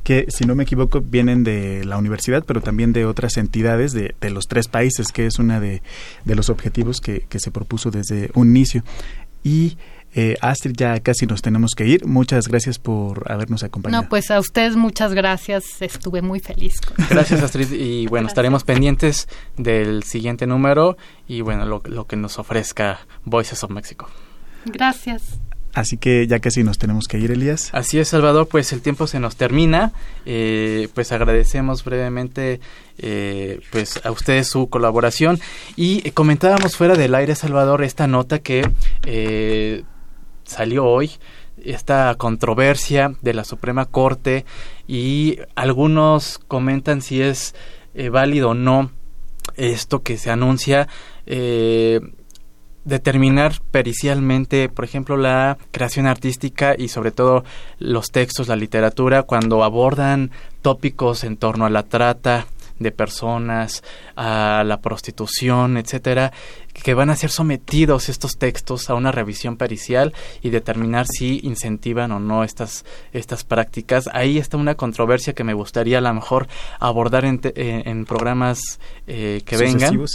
que 0.08 0.28
si 0.30 0.46
no 0.46 0.56
me 0.56 0.64
equivoco 0.64 1.02
vienen 1.02 1.44
de 1.44 1.84
la 1.84 1.98
universidad, 1.98 2.46
pero 2.48 2.62
también 2.62 2.94
de 2.94 3.06
otras 3.06 3.36
entidades 3.36 3.92
de, 3.92 4.16
de 4.22 4.30
los 4.30 4.48
tres 4.48 4.70
países, 4.70 5.12
que 5.12 5.26
es 5.26 5.38
una 5.38 5.60
de, 5.60 5.82
de 6.24 6.36
los 6.36 6.50
objetivos 6.50 7.02
que, 7.02 7.26
que, 7.28 7.40
se 7.40 7.52
propuso 7.52 7.92
desde 7.92 8.32
un 8.34 8.48
inicio. 8.48 8.84
Y 9.44 9.78
eh, 10.20 10.36
Astrid, 10.42 10.74
ya 10.76 11.00
casi 11.00 11.28
nos 11.28 11.44
tenemos 11.44 11.76
que 11.76 11.86
ir. 11.86 12.08
Muchas 12.08 12.48
gracias 12.48 12.80
por 12.80 13.32
habernos 13.32 13.62
acompañado. 13.64 14.02
No, 14.02 14.10
pues 14.10 14.32
a 14.32 14.40
ustedes 14.40 14.76
muchas 14.76 15.14
gracias. 15.14 15.80
Estuve 15.80 16.24
muy 16.24 16.40
feliz. 16.40 16.74
Gracias, 17.10 17.44
Astrid. 17.44 17.72
Y 17.72 18.08
bueno, 18.08 18.28
estaremos 18.28 18.64
pendientes 18.64 19.28
del 19.58 20.02
siguiente 20.02 20.48
número 20.48 20.98
y 21.28 21.42
bueno, 21.42 21.66
lo, 21.66 21.84
lo 21.86 22.08
que 22.08 22.16
nos 22.16 22.40
ofrezca 22.40 23.00
Voices 23.26 23.64
of 23.64 23.70
Mexico. 23.70 24.10
Gracias. 24.66 25.40
Así 25.78 25.98
que 25.98 26.26
ya 26.26 26.40
casi 26.40 26.64
nos 26.64 26.80
tenemos 26.80 27.06
que 27.08 27.20
ir, 27.20 27.30
Elías. 27.30 27.70
Así 27.72 28.00
es, 28.00 28.08
Salvador, 28.08 28.48
pues 28.48 28.74
el 28.74 28.82
tiempo 28.82 29.06
se 29.06 29.20
nos 29.20 29.36
termina. 29.36 29.92
Eh, 30.26 30.88
pues 30.96 31.12
agradecemos 31.12 31.84
brevemente 31.84 32.60
eh, 32.98 33.60
pues 33.70 34.04
a 34.04 34.10
ustedes 34.10 34.48
su 34.48 34.70
colaboración. 34.70 35.40
Y 35.76 36.10
comentábamos 36.12 36.76
fuera 36.76 36.96
del 36.96 37.14
aire, 37.14 37.36
Salvador, 37.36 37.84
esta 37.84 38.08
nota 38.08 38.40
que 38.40 38.68
eh, 39.06 39.84
salió 40.48 40.86
hoy 40.86 41.12
esta 41.64 42.14
controversia 42.16 43.14
de 43.22 43.34
la 43.34 43.44
Suprema 43.44 43.86
Corte 43.86 44.46
y 44.88 45.40
algunos 45.56 46.40
comentan 46.48 47.02
si 47.02 47.22
es 47.22 47.56
eh, 47.94 48.10
válido 48.10 48.50
o 48.50 48.54
no 48.54 48.92
esto 49.56 50.04
que 50.04 50.18
se 50.18 50.30
anuncia 50.30 50.88
eh, 51.26 52.00
determinar 52.86 53.54
pericialmente, 53.72 54.70
por 54.70 54.86
ejemplo, 54.86 55.18
la 55.18 55.58
creación 55.72 56.08
artística 56.08 56.74
y 56.78 56.88
sobre 56.88 57.12
todo 57.12 57.44
los 57.80 58.12
textos, 58.12 58.48
la 58.48 58.56
literatura, 58.56 59.24
cuando 59.24 59.64
abordan 59.64 60.32
tópicos 60.62 61.26
en 61.26 61.36
torno 61.36 61.66
a 61.66 61.70
la 61.70 61.84
trata, 61.84 62.48
de 62.80 62.92
personas, 62.92 63.84
a 64.16 64.64
la 64.66 64.82
prostitución, 64.82 65.78
etcétera, 65.78 66.32
que 66.84 66.94
van 66.94 67.10
a 67.10 67.16
ser 67.16 67.30
sometidos 67.30 68.10
estos 68.10 68.38
textos 68.38 68.90
a 68.90 68.96
una 68.96 69.12
revisión 69.12 69.58
pericial 69.58 70.14
y 70.42 70.50
determinar 70.50 71.08
si 71.08 71.40
incentivan 71.44 72.12
o 72.12 72.20
no 72.20 72.44
estas, 72.44 72.86
estas 73.14 73.44
prácticas. 73.44 74.10
Ahí 74.14 74.38
está 74.38 74.58
una 74.58 74.76
controversia 74.76 75.34
que 75.34 75.44
me 75.44 75.54
gustaría 75.54 75.98
a 75.98 76.02
lo 76.02 76.14
mejor 76.14 76.48
abordar 76.80 77.26
en, 77.26 77.42
en, 77.56 78.06
programas 78.06 78.80
eh, 79.08 79.42
que 79.46 79.58
vengan. 79.58 80.06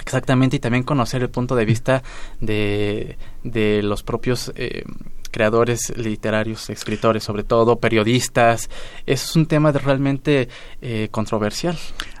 Exactamente, 0.00 0.56
y 0.56 0.60
también 0.60 0.84
conocer 0.84 1.22
el 1.22 1.30
punto 1.30 1.56
de 1.56 1.64
vista 1.64 2.02
de, 2.40 3.18
de 3.42 3.82
los 3.82 4.04
propios 4.04 4.52
eh, 4.54 4.84
creadores 5.30 5.96
literarios, 5.96 6.70
escritores, 6.70 7.24
sobre 7.24 7.44
todo 7.44 7.78
periodistas. 7.78 8.70
Es 9.06 9.36
un 9.36 9.46
tema 9.46 9.72
realmente 9.72 10.48
eh, 10.80 11.08
controversial. 11.10 11.78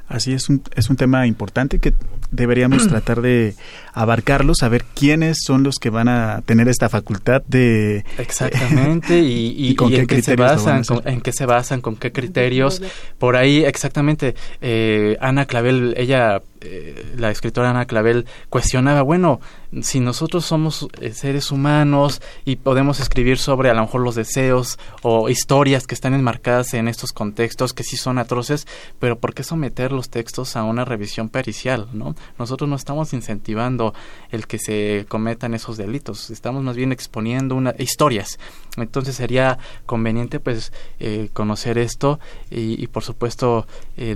Así 0.08 0.32
es 0.32 0.48
un, 0.48 0.62
es 0.74 0.88
un 0.88 0.96
tema 0.96 1.26
importante 1.26 1.78
que 1.78 1.94
deberíamos 2.30 2.88
tratar 2.88 3.20
de 3.20 3.54
abarcarlo, 3.92 4.54
saber 4.54 4.84
quiénes 4.94 5.38
son 5.44 5.62
los 5.62 5.76
que 5.76 5.90
van 5.90 6.08
a 6.08 6.42
tener 6.46 6.68
esta 6.68 6.88
facultad 6.88 7.42
de... 7.46 8.04
Exactamente, 8.16 9.18
y, 9.22 9.76
en 9.78 10.06
qué 10.06 10.22
se 10.22 10.36
basan, 10.36 10.84
con, 10.84 11.06
en 11.06 11.20
qué 11.20 11.32
se 11.32 11.46
basan, 11.46 11.80
con 11.80 11.96
qué 11.96 12.12
criterios. 12.12 12.82
Por 13.18 13.36
ahí, 13.36 13.64
exactamente, 13.64 14.34
eh, 14.60 15.16
Ana 15.20 15.46
Clavel, 15.46 15.94
ella 15.96 16.42
eh, 16.60 17.14
la 17.16 17.30
escritora 17.30 17.70
Ana 17.70 17.84
Clavel 17.84 18.26
cuestionaba, 18.48 19.02
bueno, 19.02 19.40
si 19.82 20.00
nosotros 20.00 20.44
somos 20.44 20.88
eh, 21.00 21.12
seres 21.12 21.52
humanos 21.52 22.20
y 22.44 22.56
podemos 22.56 22.98
escribir 22.98 23.38
sobre 23.38 23.70
a 23.70 23.74
lo 23.74 23.82
mejor 23.82 24.00
los 24.00 24.16
deseos 24.16 24.78
o 25.02 25.28
historias 25.28 25.86
que 25.86 25.94
están 25.94 26.14
enmarcadas 26.14 26.74
en 26.74 26.88
estos 26.88 27.12
contextos 27.12 27.74
que 27.74 27.84
sí 27.84 27.96
son 27.96 28.18
atroces, 28.18 28.66
pero 28.98 29.18
¿por 29.20 29.34
qué 29.34 29.44
someter 29.44 29.92
los 29.98 30.08
textos 30.10 30.56
a 30.56 30.64
una 30.64 30.84
revisión 30.84 31.28
pericial? 31.28 31.88
¿no? 31.92 32.14
Nosotros 32.38 32.70
no 32.70 32.76
estamos 32.76 33.12
incentivando 33.12 33.94
el 34.30 34.46
que 34.46 34.58
se 34.58 35.06
cometan 35.08 35.54
esos 35.54 35.76
delitos, 35.76 36.30
estamos 36.30 36.62
más 36.62 36.76
bien 36.76 36.92
exponiendo 36.92 37.54
una, 37.54 37.74
historias. 37.78 38.38
Entonces 38.76 39.16
sería 39.16 39.58
conveniente 39.86 40.38
pues 40.38 40.72
eh, 41.00 41.30
conocer 41.32 41.78
esto 41.78 42.20
y, 42.50 42.86
por 42.86 43.02
supuesto 43.02 43.66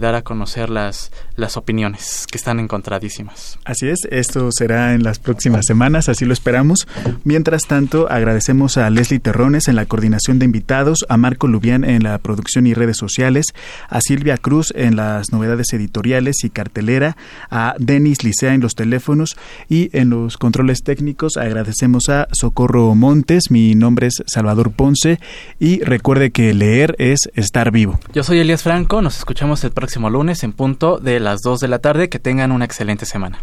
dar 0.00 0.14
a 0.14 0.22
conocer 0.22 0.70
las, 0.70 1.10
las 1.36 1.56
opiniones 1.56 2.26
que 2.30 2.38
están 2.38 2.60
encontradísimas. 2.60 3.58
Así 3.64 3.88
es, 3.88 3.98
esto 4.10 4.50
será 4.52 4.94
en 4.94 5.02
las 5.02 5.18
próximas 5.18 5.66
semanas, 5.66 6.08
así 6.08 6.24
lo 6.24 6.32
esperamos. 6.32 6.86
Mientras 7.24 7.62
tanto, 7.62 8.10
agradecemos 8.10 8.76
a 8.76 8.88
Leslie 8.90 9.18
Terrones 9.18 9.68
en 9.68 9.76
la 9.76 9.86
coordinación 9.86 10.38
de 10.38 10.44
invitados, 10.44 11.04
a 11.08 11.16
Marco 11.16 11.48
Lubián 11.48 11.84
en 11.84 12.02
la 12.02 12.18
producción 12.18 12.66
y 12.66 12.74
redes 12.74 12.96
sociales, 12.96 13.46
a 13.88 14.00
Silvia 14.00 14.36
Cruz 14.36 14.72
en 14.76 14.96
las 14.96 15.32
novedades 15.32 15.71
editoriales 15.72 16.44
y 16.44 16.50
cartelera, 16.50 17.16
a 17.50 17.74
Denis 17.78 18.24
Licea 18.24 18.54
en 18.54 18.60
los 18.60 18.74
teléfonos 18.74 19.36
y 19.68 19.90
en 19.96 20.10
los 20.10 20.38
controles 20.38 20.82
técnicos. 20.82 21.36
Agradecemos 21.36 22.08
a 22.08 22.28
Socorro 22.32 22.94
Montes, 22.94 23.50
mi 23.50 23.74
nombre 23.74 24.08
es 24.08 24.22
Salvador 24.26 24.72
Ponce 24.72 25.20
y 25.58 25.80
recuerde 25.80 26.30
que 26.30 26.54
leer 26.54 26.94
es 26.98 27.30
estar 27.34 27.70
vivo. 27.70 27.98
Yo 28.12 28.22
soy 28.22 28.38
Elías 28.38 28.62
Franco, 28.62 29.02
nos 29.02 29.18
escuchamos 29.18 29.64
el 29.64 29.72
próximo 29.72 30.10
lunes 30.10 30.42
en 30.42 30.52
punto 30.52 30.98
de 30.98 31.20
las 31.20 31.40
2 31.42 31.60
de 31.60 31.68
la 31.68 31.78
tarde. 31.78 32.08
Que 32.08 32.18
tengan 32.18 32.52
una 32.52 32.64
excelente 32.64 33.06
semana. 33.06 33.38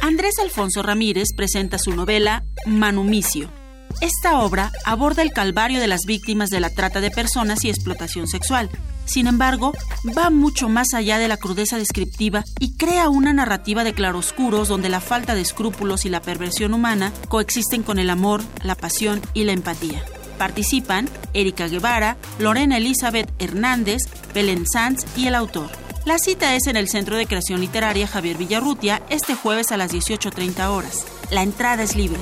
Andrés 0.00 0.34
Alfonso 0.42 0.82
Ramírez 0.82 1.28
presenta 1.36 1.78
su 1.78 1.94
novela 1.94 2.44
Manumicio. 2.66 3.50
Esta 4.00 4.40
obra 4.40 4.72
aborda 4.84 5.22
el 5.22 5.32
calvario 5.32 5.80
de 5.80 5.86
las 5.86 6.04
víctimas 6.04 6.50
de 6.50 6.60
la 6.60 6.70
trata 6.70 7.00
de 7.00 7.10
personas 7.10 7.64
y 7.64 7.70
explotación 7.70 8.28
sexual. 8.28 8.68
Sin 9.06 9.26
embargo, 9.26 9.72
va 10.16 10.30
mucho 10.30 10.68
más 10.68 10.92
allá 10.92 11.18
de 11.18 11.28
la 11.28 11.38
crudeza 11.38 11.78
descriptiva 11.78 12.44
y 12.58 12.76
crea 12.76 13.08
una 13.08 13.32
narrativa 13.32 13.84
de 13.84 13.94
claroscuros 13.94 14.68
donde 14.68 14.90
la 14.90 15.00
falta 15.00 15.34
de 15.34 15.40
escrúpulos 15.40 16.04
y 16.04 16.10
la 16.10 16.20
perversión 16.20 16.74
humana 16.74 17.12
coexisten 17.28 17.82
con 17.82 17.98
el 17.98 18.10
amor, 18.10 18.42
la 18.62 18.74
pasión 18.74 19.22
y 19.32 19.44
la 19.44 19.52
empatía. 19.52 20.04
Participan 20.36 21.08
Erika 21.32 21.66
Guevara, 21.68 22.18
Lorena 22.38 22.76
Elizabeth 22.76 23.30
Hernández, 23.38 24.02
Belén 24.34 24.66
Sanz 24.66 25.06
y 25.16 25.28
el 25.28 25.34
autor. 25.34 25.70
La 26.04 26.18
cita 26.18 26.54
es 26.54 26.66
en 26.66 26.76
el 26.76 26.88
Centro 26.88 27.16
de 27.16 27.26
Creación 27.26 27.60
Literaria 27.60 28.06
Javier 28.06 28.36
Villarrutia 28.36 29.02
este 29.08 29.34
jueves 29.34 29.72
a 29.72 29.76
las 29.76 29.92
18.30 29.92 30.68
horas. 30.68 31.06
La 31.30 31.42
entrada 31.42 31.82
es 31.82 31.96
libre. 31.96 32.20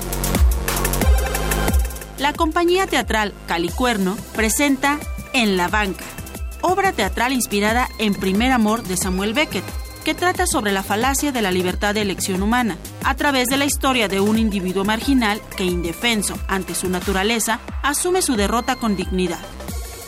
La 2.24 2.32
compañía 2.32 2.87
teatral 2.87 3.34
Calicuerno 3.46 4.16
presenta 4.34 4.98
En 5.34 5.58
la 5.58 5.68
banca, 5.68 6.06
obra 6.62 6.92
teatral 6.92 7.34
inspirada 7.34 7.87
en 7.98 8.14
Primer 8.14 8.50
Amor 8.50 8.82
de 8.82 8.96
Samuel 8.96 9.34
Beckett 9.34 9.62
que 10.06 10.14
trata 10.14 10.46
sobre 10.46 10.72
la 10.72 10.82
falacia 10.82 11.32
de 11.32 11.42
la 11.42 11.50
libertad 11.50 11.92
de 11.92 12.00
elección 12.00 12.42
humana, 12.42 12.78
a 13.04 13.14
través 13.14 13.48
de 13.48 13.58
la 13.58 13.66
historia 13.66 14.08
de 14.08 14.20
un 14.20 14.38
individuo 14.38 14.87
marginal 14.87 15.42
que, 15.54 15.64
indefenso 15.64 16.34
ante 16.48 16.74
su 16.74 16.88
naturaleza, 16.88 17.60
asume 17.82 18.22
su 18.22 18.37
derrota 18.37 18.76
con 18.76 18.96
dignidad. 18.96 19.44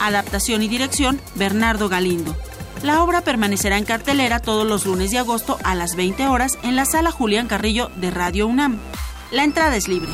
Adaptación 0.00 0.62
y 0.62 0.68
dirección, 0.68 1.20
Bernardo 1.34 1.90
Galindo. 1.90 2.34
La 2.82 3.02
obra 3.02 3.20
permanecerá 3.20 3.76
en 3.76 3.84
cartelera 3.84 4.40
todos 4.40 4.66
los 4.66 4.86
lunes 4.86 5.10
de 5.10 5.18
agosto 5.18 5.58
a 5.64 5.74
las 5.74 5.96
20 5.96 6.28
horas 6.28 6.58
en 6.62 6.76
la 6.76 6.86
sala 6.86 7.10
Julián 7.10 7.46
Carrillo 7.46 7.90
de 7.96 8.10
Radio 8.10 8.46
UNAM. 8.46 8.78
La 9.32 9.44
entrada 9.44 9.76
es 9.76 9.86
libre. 9.86 10.08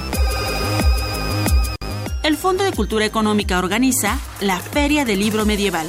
El 2.22 2.37
Fondo 2.37 2.62
de 2.62 2.70
Cultura 2.70 3.04
Económica 3.04 3.58
organiza 3.58 4.16
la 4.40 4.61
Feria 4.61 5.04
del 5.04 5.18
Libro 5.18 5.44
Medieval. 5.44 5.88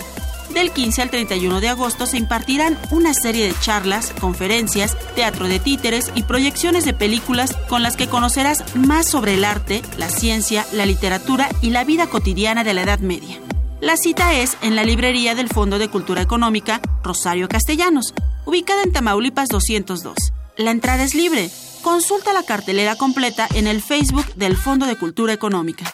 Del 0.51 0.71
15 0.71 1.03
al 1.03 1.11
31 1.11 1.61
de 1.61 1.69
agosto 1.69 2.07
se 2.07 2.17
impartirán 2.17 2.77
una 2.89 3.13
serie 3.13 3.45
de 3.45 3.59
charlas, 3.59 4.11
conferencias, 4.19 4.97
teatro 5.13 5.47
de 5.47 5.59
títeres 5.59 6.11
y 6.15 6.23
proyecciones 6.23 6.85
de 6.85 6.93
películas 6.93 7.55
con 7.69 7.83
las 7.83 7.95
que 7.95 8.07
conocerás 8.07 8.63
más 8.75 9.07
sobre 9.07 9.35
el 9.35 9.45
arte, 9.45 9.83
la 9.97 10.09
ciencia, 10.09 10.65
la 10.73 10.87
literatura 10.87 11.49
y 11.61 11.69
la 11.69 11.83
vida 11.83 12.07
cotidiana 12.07 12.63
de 12.63 12.73
la 12.73 12.81
Edad 12.81 12.99
Media. 12.99 13.39
La 13.79 13.95
cita 13.95 14.33
es 14.33 14.57
en 14.63 14.75
la 14.75 14.83
librería 14.83 15.35
del 15.35 15.49
Fondo 15.49 15.77
de 15.77 15.89
Cultura 15.89 16.23
Económica 16.23 16.81
Rosario 17.03 17.47
Castellanos, 17.47 18.15
ubicada 18.45 18.81
en 18.81 18.91
Tamaulipas 18.91 19.49
202. 19.49 20.15
La 20.57 20.71
entrada 20.71 21.03
es 21.03 21.13
libre. 21.13 21.51
Consulta 21.83 22.33
la 22.33 22.43
cartelera 22.43 22.95
completa 22.95 23.47
en 23.53 23.67
el 23.67 23.81
Facebook 23.81 24.33
del 24.35 24.57
Fondo 24.57 24.87
de 24.87 24.95
Cultura 24.95 25.33
Económica. 25.33 25.93